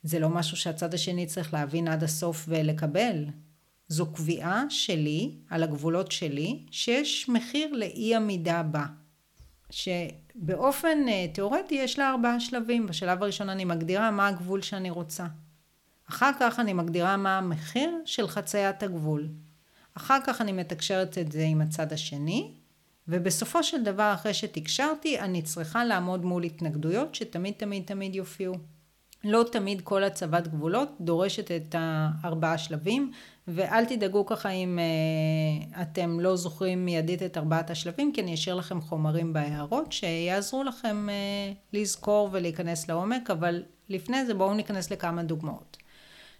זה 0.03 0.19
לא 0.19 0.29
משהו 0.29 0.57
שהצד 0.57 0.93
השני 0.93 1.25
צריך 1.25 1.53
להבין 1.53 1.87
עד 1.87 2.03
הסוף 2.03 2.45
ולקבל. 2.47 3.25
זו 3.87 4.13
קביעה 4.13 4.63
שלי, 4.69 5.31
על 5.49 5.63
הגבולות 5.63 6.11
שלי, 6.11 6.65
שיש 6.71 7.29
מחיר 7.29 7.73
לאי 7.73 8.15
עמידה 8.15 8.63
בה. 8.63 8.85
שבאופן 9.69 10.97
uh, 11.07 11.35
תיאורטי 11.35 11.75
יש 11.75 11.99
לה 11.99 12.09
ארבעה 12.09 12.39
שלבים. 12.39 12.87
בשלב 12.87 13.23
הראשון 13.23 13.49
אני 13.49 13.65
מגדירה 13.65 14.11
מה 14.11 14.27
הגבול 14.27 14.61
שאני 14.61 14.89
רוצה. 14.89 15.25
אחר 16.09 16.31
כך 16.39 16.59
אני 16.59 16.73
מגדירה 16.73 17.17
מה 17.17 17.37
המחיר 17.37 17.91
של 18.05 18.27
חציית 18.27 18.83
הגבול. 18.83 19.27
אחר 19.93 20.17
כך 20.25 20.41
אני 20.41 20.51
מתקשרת 20.51 21.17
את 21.17 21.31
זה 21.31 21.43
עם 21.43 21.61
הצד 21.61 21.93
השני, 21.93 22.53
ובסופו 23.07 23.63
של 23.63 23.83
דבר 23.83 24.11
אחרי 24.13 24.33
שתקשרתי 24.33 25.19
אני 25.19 25.41
צריכה 25.41 25.85
לעמוד 25.85 26.25
מול 26.25 26.43
התנגדויות 26.43 27.15
שתמיד 27.15 27.53
תמיד 27.57 27.83
תמיד 27.85 28.15
יופיעו. 28.15 28.55
לא 29.23 29.45
תמיד 29.51 29.81
כל 29.81 30.03
הצבת 30.03 30.47
גבולות 30.47 30.89
דורשת 31.01 31.51
את 31.51 31.75
הארבעה 31.77 32.57
שלבים, 32.57 33.11
ואל 33.47 33.85
תדאגו 33.85 34.25
ככה 34.25 34.49
אם 34.49 34.79
uh, 34.79 35.81
אתם 35.81 36.19
לא 36.19 36.35
זוכרים 36.35 36.85
מיידית 36.85 37.23
את 37.23 37.37
ארבעת 37.37 37.69
השלבים, 37.69 38.13
כי 38.13 38.21
אני 38.21 38.33
אשאיר 38.33 38.55
לכם 38.55 38.81
חומרים 38.81 39.33
בהערות 39.33 39.91
שיעזרו 39.91 40.63
לכם 40.63 41.07
uh, 41.09 41.55
לזכור 41.73 42.29
ולהיכנס 42.31 42.89
לעומק, 42.89 43.29
אבל 43.29 43.63
לפני 43.89 44.25
זה 44.25 44.33
בואו 44.33 44.53
ניכנס 44.53 44.91
לכמה 44.91 45.23
דוגמאות. 45.23 45.76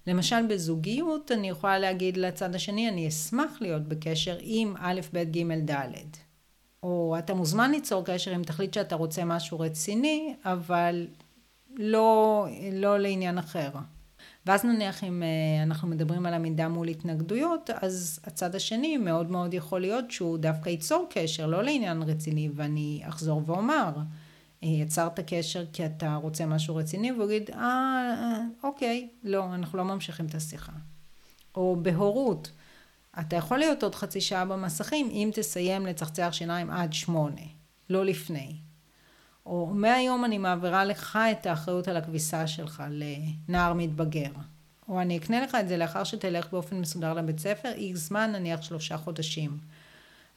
למשל 0.08 0.48
בזוגיות 0.50 1.32
אני 1.32 1.50
יכולה 1.50 1.80
להגיד 1.80 2.18
לצד 2.18 2.56
השני 2.56 2.90
אני 2.90 3.08
אשמח 3.08 3.52
להיות 3.62 3.82
בקשר 3.88 4.38
עם 4.42 4.74
א', 4.80 5.02
ב', 5.14 5.24
ג', 5.32 5.72
ד'. 5.72 5.94
או 6.84 7.16
אתה 7.20 7.34
מוזמן 7.34 7.72
ליצור 7.72 8.04
קשר 8.06 8.36
אם 8.36 8.44
תחליט 8.44 8.74
שאתה 8.74 8.96
רוצה 8.96 9.26
משהו 9.26 9.60
רציני, 9.60 10.36
אבל 10.46 11.08
לא, 11.76 12.48
לא 12.74 13.00
לעניין 13.00 13.38
אחר. 13.38 13.70
ואז 14.46 14.66
נניח 14.66 15.04
אם 15.04 15.24
אה, 15.24 15.64
אנחנו 15.64 15.88
מדברים 15.88 16.26
על 16.26 16.34
עמידה 16.34 16.68
מול 16.68 16.88
התנגדויות, 16.88 17.70
אז 17.82 18.20
הצד 18.24 18.56
השני 18.56 18.98
מאוד 18.98 19.32
מאוד 19.32 19.54
יכול 19.54 19.82
להיות 19.82 20.12
שהוא 20.12 20.38
דווקא 20.38 20.70
ייצור 20.70 21.08
קשר, 21.10 21.48
לא 21.48 21.64
לעניין 21.64 22.02
רציני, 22.02 22.50
ואני 22.56 23.02
אחזור 23.08 23.42
ואומר, 23.46 23.92
יצרת 24.62 25.20
קשר 25.20 25.66
כי 25.74 25.86
אתה 25.86 26.16
רוצה 26.16 26.46
משהו 26.46 26.76
רציני, 26.76 27.12
והוא 27.12 27.32
יגיד, 27.32 27.52
אה, 27.52 28.42
אוקיי, 28.64 29.10
לא, 29.24 29.56
אנחנו 29.56 29.78
לא 29.78 29.84
ממשיכים 29.84 30.26
את 30.26 30.36
השיחה. 30.36 30.72
או 31.56 31.78
בהורות, 31.82 32.52
אתה 33.20 33.36
יכול 33.36 33.58
להיות 33.58 33.84
עוד 33.84 33.96
חצי 33.96 34.22
שעה 34.22 34.46
במסכים 34.46 35.10
אם 35.12 35.30
תסיים 35.34 35.86
לצחצח 35.86 36.30
שיניים 36.32 36.70
עד 36.70 36.94
שמונה, 36.94 37.42
לא 37.90 38.06
לפני. 38.06 38.56
או 39.46 39.66
מהיום 39.66 40.26
אני 40.26 40.38
מעבירה 40.38 40.86
לך 40.86 41.20
את 41.32 41.46
האחריות 41.46 41.88
על 41.88 41.98
הכביסה 41.98 42.48
שלך 42.48 42.84
לנער 42.90 43.74
מתבגר. 43.74 44.32
או 44.90 45.02
אני 45.02 45.18
אקנה 45.18 45.42
לך 45.42 45.56
את 45.56 45.68
זה 45.68 45.78
לאחר 45.78 46.04
שתלך 46.04 46.48
באופן 46.52 46.76
מסודר 46.80 47.14
לבית 47.14 47.40
ספר, 47.40 47.72
איקס 47.72 48.00
זמן, 48.00 48.32
נניח 48.32 48.62
שלושה 48.62 48.98
חודשים. 48.98 49.58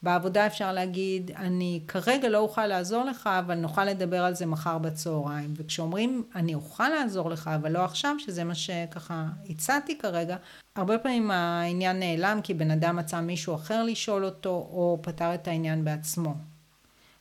בעבודה 0.02 0.46
אפשר 0.46 0.72
להגיד, 0.72 1.30
אני 1.36 1.80
כרגע 1.88 2.28
לא 2.28 2.38
אוכל 2.38 2.66
לעזור 2.66 3.04
לך, 3.04 3.30
אבל 3.38 3.54
נוכל 3.54 3.84
לדבר 3.84 4.24
על 4.24 4.34
זה 4.34 4.46
מחר 4.46 4.78
בצהריים. 4.78 5.54
וכשאומרים, 5.56 6.24
אני 6.34 6.54
אוכל 6.54 6.88
לעזור 6.88 7.30
לך, 7.30 7.50
אבל 7.54 7.72
לא 7.72 7.84
עכשיו, 7.84 8.14
שזה 8.18 8.44
מה 8.44 8.54
שככה 8.54 9.26
הצעתי 9.48 9.98
כרגע, 9.98 10.36
הרבה 10.76 10.98
פעמים 10.98 11.30
העניין 11.30 11.98
נעלם 11.98 12.40
כי 12.42 12.54
בן 12.54 12.70
אדם 12.70 12.96
מצא 12.96 13.20
מישהו 13.20 13.54
אחר 13.54 13.82
לשאול 13.82 14.24
אותו, 14.24 14.50
או 14.50 14.98
פתר 15.02 15.34
את 15.34 15.48
העניין 15.48 15.84
בעצמו. 15.84 16.34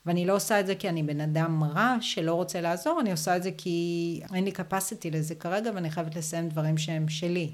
ואני 0.06 0.26
לא 0.26 0.36
עושה 0.36 0.60
את 0.60 0.68
זה 0.68 0.76
כי 0.76 0.90
אני 0.90 1.04
בן 1.04 1.22
אדם 1.22 1.64
רע 1.64 1.96
שלא 2.02 2.34
רוצה 2.34 2.62
לעזור, 2.62 3.00
אני 3.02 3.12
עושה 3.12 3.38
את 3.38 3.44
זה 3.44 3.52
כי 3.58 4.22
אין 4.34 4.44
לי 4.44 4.52
capacity 4.52 5.12
לזה 5.12 5.36
כרגע 5.36 5.72
ואני 5.76 5.90
חייבת 5.90 6.16
לסיים 6.16 6.50
דברים 6.50 6.78
שהם 6.78 7.10
שלי. 7.10 7.52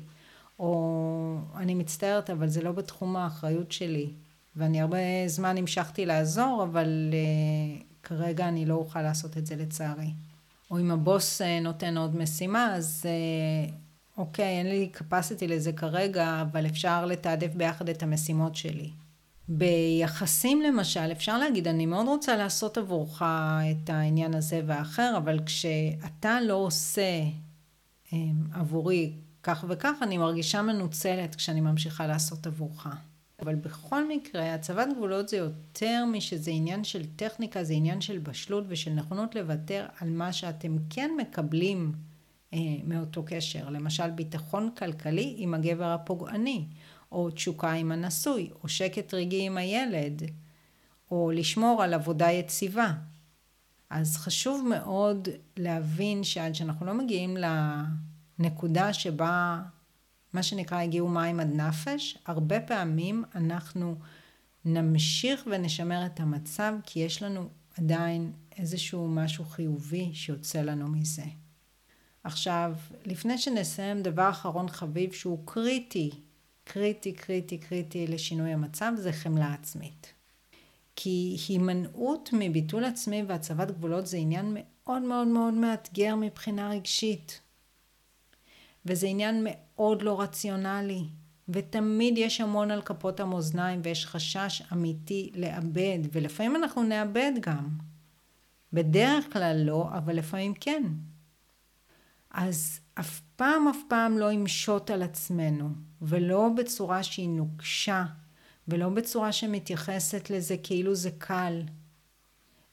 או 0.59 1.37
אני 1.55 1.73
מצטערת, 1.73 2.29
אבל 2.29 2.47
זה 2.47 2.61
לא 2.61 2.71
בתחום 2.71 3.15
האחריות 3.15 3.71
שלי. 3.71 4.09
ואני 4.55 4.81
הרבה 4.81 4.97
זמן 5.27 5.57
המשכתי 5.57 6.05
לעזור, 6.05 6.63
אבל 6.63 6.87
uh, 7.11 7.83
כרגע 8.03 8.47
אני 8.47 8.65
לא 8.65 8.73
אוכל 8.73 9.01
לעשות 9.01 9.37
את 9.37 9.45
זה 9.45 9.55
לצערי. 9.55 10.09
או 10.71 10.79
אם 10.79 10.91
הבוס 10.91 11.41
uh, 11.41 11.63
נותן 11.63 11.97
עוד 11.97 12.15
משימה, 12.15 12.75
אז 12.75 13.05
uh, 13.05 13.71
אוקיי, 14.17 14.45
אין 14.45 14.67
לי 14.69 14.89
capacity 14.97 15.47
לזה 15.47 15.73
כרגע, 15.73 16.41
אבל 16.41 16.65
אפשר 16.65 17.05
לתעדף 17.05 17.53
ביחד 17.55 17.89
את 17.89 18.03
המשימות 18.03 18.55
שלי. 18.55 18.89
ביחסים 19.47 20.61
למשל, 20.61 21.11
אפשר 21.11 21.37
להגיד, 21.37 21.67
אני 21.67 21.85
מאוד 21.85 22.07
רוצה 22.07 22.35
לעשות 22.35 22.77
עבורך 22.77 23.21
את 23.71 23.89
העניין 23.89 24.33
הזה 24.33 24.61
והאחר, 24.65 25.13
אבל 25.17 25.39
כשאתה 25.45 26.41
לא 26.41 26.53
עושה 26.53 27.23
עבורי 28.53 29.13
כך 29.43 29.65
וכך, 29.69 29.93
אני 30.01 30.17
מרגישה 30.17 30.61
מנוצלת 30.61 31.35
כשאני 31.35 31.61
ממשיכה 31.61 32.07
לעשות 32.07 32.47
עבורך. 32.47 32.87
אבל 33.41 33.55
בכל 33.55 34.07
מקרה, 34.07 34.53
הצבת 34.53 34.87
גבולות 34.95 35.29
זה 35.29 35.37
יותר 35.37 36.05
משזה 36.05 36.51
עניין 36.51 36.83
של 36.83 37.05
טכניקה, 37.15 37.63
זה 37.63 37.73
עניין 37.73 38.01
של 38.01 38.17
בשלות 38.17 38.63
ושל 38.67 38.91
נכונות 38.91 39.35
לוותר 39.35 39.85
על 39.99 40.09
מה 40.09 40.33
שאתם 40.33 40.75
כן 40.89 41.11
מקבלים 41.17 41.93
אה, 42.53 42.59
מאותו 42.83 43.23
קשר. 43.25 43.69
למשל, 43.69 44.09
ביטחון 44.09 44.69
כלכלי 44.77 45.35
עם 45.37 45.53
הגבר 45.53 45.85
הפוגעני, 45.85 46.67
או 47.11 47.29
תשוקה 47.29 47.71
עם 47.71 47.91
הנשוי, 47.91 48.49
או 48.63 48.69
שקט 48.69 49.13
רגעי 49.13 49.45
עם 49.45 49.57
הילד, 49.57 50.23
או 51.11 51.31
לשמור 51.31 51.83
על 51.83 51.93
עבודה 51.93 52.31
יציבה. 52.31 52.93
אז 53.89 54.17
חשוב 54.17 54.67
מאוד 54.69 55.27
להבין 55.57 56.23
שעד 56.23 56.55
שאנחנו 56.55 56.85
לא 56.85 56.93
מגיעים 56.93 57.37
לנקודה 58.39 58.93
שבה 58.93 59.61
מה 60.35 60.43
שנקרא 60.43 60.81
הגיעו 60.81 61.07
מים 61.07 61.39
עד 61.39 61.53
נפש, 61.53 62.17
הרבה 62.25 62.59
פעמים 62.59 63.23
אנחנו 63.35 63.95
נמשיך 64.65 65.47
ונשמר 65.51 66.05
את 66.05 66.19
המצב 66.19 66.73
כי 66.83 66.99
יש 66.99 67.23
לנו 67.23 67.49
עדיין 67.77 68.31
איזשהו 68.57 69.07
משהו 69.07 69.45
חיובי 69.45 70.11
שיוצא 70.13 70.61
לנו 70.61 70.87
מזה. 70.87 71.23
עכשיו, 72.23 72.73
לפני 73.05 73.37
שנסיים, 73.37 74.01
דבר 74.01 74.29
אחרון 74.29 74.69
חביב 74.69 75.11
שהוא 75.11 75.39
קריטי, 75.45 76.11
קריטי, 76.63 77.13
קריטי, 77.13 77.57
קריטי 77.57 78.07
לשינוי 78.07 78.53
המצב, 78.53 78.91
זה 78.97 79.11
חמלה 79.11 79.53
עצמית. 79.53 80.13
כי 80.95 81.37
הימנעות 81.47 82.29
מביטול 82.33 82.83
עצמי 82.83 83.23
והצבת 83.27 83.71
גבולות 83.71 84.07
זה 84.07 84.17
עניין 84.17 84.57
מאוד 84.59 85.01
מאוד 85.01 85.27
מאוד 85.27 85.53
מאתגר 85.53 86.15
מבחינה 86.15 86.69
רגשית. 86.69 87.39
וזה 88.85 89.07
עניין 89.07 89.47
מאוד 89.49 90.01
לא 90.01 90.21
רציונלי. 90.21 91.03
ותמיד 91.49 92.17
יש 92.17 92.41
המון 92.41 92.71
על 92.71 92.81
כפות 92.81 93.19
המאזניים 93.19 93.81
ויש 93.83 94.05
חשש 94.05 94.61
אמיתי 94.73 95.31
לאבד, 95.35 95.99
ולפעמים 96.11 96.55
אנחנו 96.55 96.83
נאבד 96.83 97.31
גם. 97.39 97.69
בדרך 98.73 99.33
כלל 99.33 99.61
לא, 99.65 99.89
אבל 99.97 100.15
לפעמים 100.15 100.53
כן. 100.53 100.83
אז 102.31 102.79
אף 102.93 103.21
פעם 103.35 103.67
אף 103.67 103.77
פעם 103.89 104.17
לא 104.17 104.31
ימשות 104.31 104.89
על 104.89 105.03
עצמנו, 105.03 105.69
ולא 106.01 106.49
בצורה 106.57 107.03
שהיא 107.03 107.29
נוקשה, 107.29 108.05
ולא 108.67 108.89
בצורה 108.89 109.31
שמתייחסת 109.31 110.29
לזה 110.29 110.55
כאילו 110.63 110.95
זה 110.95 111.09
קל, 111.17 111.61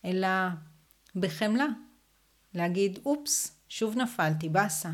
אלא 0.04 0.28
בחמלה. 1.16 1.66
להגיד, 2.54 2.98
אופס, 3.06 3.60
שוב 3.68 3.96
נפלתי, 3.96 4.48
באסה. 4.48 4.90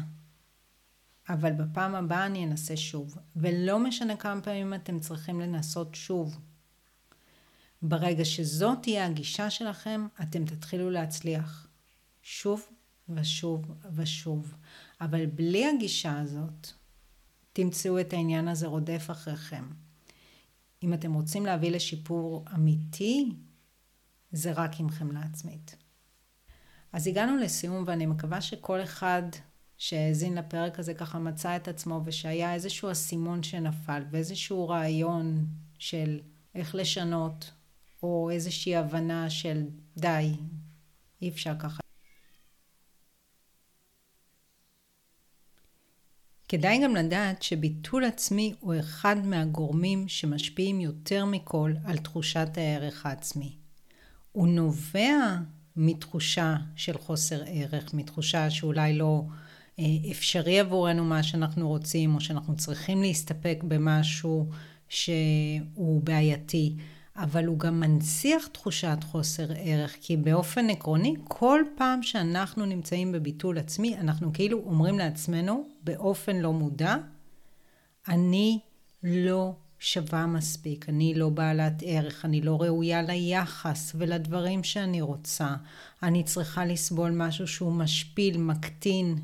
אבל 1.29 1.53
בפעם 1.53 1.95
הבאה 1.95 2.27
אני 2.27 2.45
אנסה 2.45 2.77
שוב. 2.77 3.19
ולא 3.37 3.79
משנה 3.79 4.17
כמה 4.17 4.41
פעמים 4.41 4.75
אתם 4.75 4.99
צריכים 4.99 5.41
לנסות 5.41 5.95
שוב. 5.95 6.39
ברגע 7.83 8.25
שזאת 8.25 8.79
תהיה 8.83 9.07
הגישה 9.07 9.51
שלכם, 9.51 10.07
אתם 10.23 10.45
תתחילו 10.45 10.91
להצליח. 10.91 11.67
שוב 12.23 12.67
ושוב 13.09 13.75
ושוב. 13.95 14.55
אבל 15.01 15.27
בלי 15.27 15.67
הגישה 15.67 16.21
הזאת, 16.21 16.69
תמצאו 17.53 18.01
את 18.01 18.13
העניין 18.13 18.49
הזה 18.49 18.67
רודף 18.67 19.07
אחריכם. 19.11 19.65
אם 20.83 20.95
אתם 20.95 21.13
רוצים 21.13 21.47
להביא 21.47 21.71
לשיפור 21.71 22.45
אמיתי 22.55 23.33
זה 24.33 24.53
רק 24.53 24.81
עם 24.81 24.91
חמלה 24.91 25.21
עצמית. 25.21 25.77
אז 26.93 27.07
הגענו 27.07 27.37
לסיום 27.37 27.85
ואני 27.87 28.07
מקווה 28.07 28.41
שכל 28.41 28.83
אחד 28.83 29.23
שהאזין 29.79 30.35
לפרק 30.39 30.79
הזה 30.79 30.95
ככה 30.95 31.19
מצא 31.19 31.57
את 31.57 31.69
עצמו 31.69 32.01
ושהיה 32.05 32.55
איזשהו 32.55 32.91
אסימון 32.91 33.43
שנפל 33.43 34.03
ואיזשהו 34.11 34.69
רעיון 34.69 35.47
של 35.79 36.21
איך 36.55 36.75
לשנות 36.75 37.51
או 38.03 38.31
איזושהי 38.31 38.77
הבנה 38.77 39.31
של 39.31 39.63
די, 39.97 40.33
אי 41.23 41.29
אפשר 41.29 41.55
ככה. 41.59 41.81
כדאי 46.49 46.85
גם 46.85 46.97
לדעת 46.97 47.43
שביטול 47.43 48.05
עצמי 48.05 48.55
הוא 48.61 48.75
אחד 48.81 49.17
מהגורמים 49.25 50.09
שמשפיעים 50.09 50.81
יותר 50.81 51.25
מכל 51.25 51.73
על 51.85 51.99
תחושת 51.99 52.49
הערך 52.57 53.07
העצמי. 53.07 53.57
הוא 54.33 54.49
נובע 54.49 55.37
מתחושה 55.77 56.57
של 56.77 56.99
חוסר 56.99 57.43
ערך, 57.47 57.95
מתחושה 57.95 58.51
שאולי 58.51 58.99
לא 58.99 59.23
אפשרי 60.11 60.61
עבורנו 60.61 61.05
מה 61.05 61.23
שאנחנו 61.23 61.69
רוצים, 61.69 62.15
או 62.15 62.21
שאנחנו 62.21 62.57
צריכים 62.57 63.03
להסתפק 63.03 63.59
במשהו 63.69 64.49
שהוא 64.89 66.03
בעייתי. 66.03 66.77
אבל 67.17 67.47
הוא 67.47 67.59
גם 67.59 67.81
מנציח 67.81 68.47
תחושת 68.47 68.99
חוסר 69.03 69.47
ערך, 69.57 69.97
כי 70.01 70.17
באופן 70.17 70.71
עקרוני, 70.71 71.15
כל 71.25 71.61
פעם 71.77 72.03
שאנחנו 72.03 72.67
נמצאים 72.67 73.13
בביטול 73.13 73.59
עצמי, 73.59 73.97
אנחנו 73.99 74.33
כאילו 74.33 74.63
אומרים 74.67 74.99
לעצמנו 74.99 75.69
באופן 75.85 76.37
לא 76.37 76.53
מודע, 76.53 76.97
אני 78.09 78.59
לא 79.03 79.53
שווה 79.79 80.27
מספיק, 80.27 80.89
אני 80.89 81.15
לא 81.15 81.29
בעלת 81.29 81.83
ערך, 81.87 82.25
אני 82.25 82.41
לא 82.41 82.63
ראויה 82.63 83.03
ליחס 83.03 83.93
ולדברים 83.95 84.65
שאני 84.65 85.01
רוצה, 85.01 85.57
אני 86.03 86.25
צריכה 86.25 86.65
לסבול 86.65 87.11
משהו 87.11 87.47
שהוא 87.47 87.73
משפיל, 87.73 88.39
מקטין. 88.39 89.19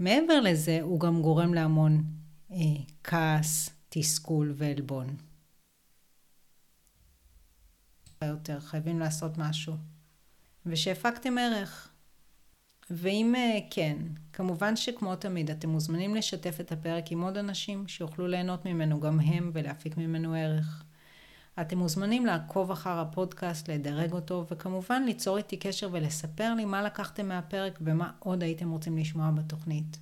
מעבר 0.00 0.40
לזה, 0.40 0.78
הוא 0.82 1.00
גם 1.00 1.22
גורם 1.22 1.54
להמון 1.54 2.04
אה, 2.52 2.56
כעס, 3.04 3.70
תסכול 3.88 4.52
ועלבון. 4.56 5.16
יותר, 8.24 8.60
חייבים 8.60 8.98
לעשות 8.98 9.38
משהו. 9.38 9.74
ושהפקתם 10.66 11.38
ערך. 11.38 11.88
ואם 12.90 13.34
אה, 13.36 13.58
כן, 13.70 13.96
כמובן 14.32 14.76
שכמו 14.76 15.16
תמיד, 15.16 15.50
אתם 15.50 15.68
מוזמנים 15.68 16.14
לשתף 16.14 16.60
את 16.60 16.72
הפרק 16.72 17.12
עם 17.12 17.22
עוד 17.22 17.36
אנשים 17.36 17.88
שיוכלו 17.88 18.26
ליהנות 18.26 18.64
ממנו 18.64 19.00
גם 19.00 19.20
הם 19.20 19.50
ולהפיק 19.54 19.96
ממנו 19.96 20.34
ערך. 20.34 20.84
אתם 21.60 21.78
מוזמנים 21.78 22.26
לעקוב 22.26 22.70
אחר 22.70 22.98
הפודקאסט, 22.98 23.70
לדרג 23.70 24.12
אותו, 24.12 24.46
וכמובן 24.50 25.02
ליצור 25.06 25.36
איתי 25.36 25.56
קשר 25.56 25.88
ולספר 25.92 26.54
לי 26.54 26.64
מה 26.64 26.82
לקחתם 26.82 27.28
מהפרק 27.28 27.78
ומה 27.80 28.10
עוד 28.18 28.42
הייתם 28.42 28.70
רוצים 28.70 28.98
לשמוע 28.98 29.30
בתוכנית. 29.30 29.98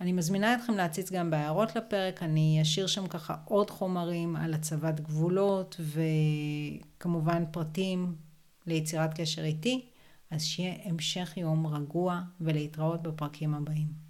אני 0.00 0.12
מזמינה 0.12 0.54
אתכם 0.54 0.74
להציץ 0.74 1.12
גם 1.12 1.30
בהערות 1.30 1.76
לפרק, 1.76 2.22
אני 2.22 2.58
אשאיר 2.62 2.86
שם 2.86 3.08
ככה 3.08 3.36
עוד 3.44 3.70
חומרים 3.70 4.36
על 4.36 4.54
הצבת 4.54 5.00
גבולות 5.00 5.80
וכמובן 6.96 7.44
פרטים 7.50 8.14
ליצירת 8.66 9.20
קשר 9.20 9.44
איתי, 9.44 9.86
אז 10.30 10.42
שיהיה 10.44 10.74
המשך 10.84 11.36
יום 11.36 11.66
רגוע 11.66 12.20
ולהתראות 12.40 13.02
בפרקים 13.02 13.54
הבאים. 13.54 14.09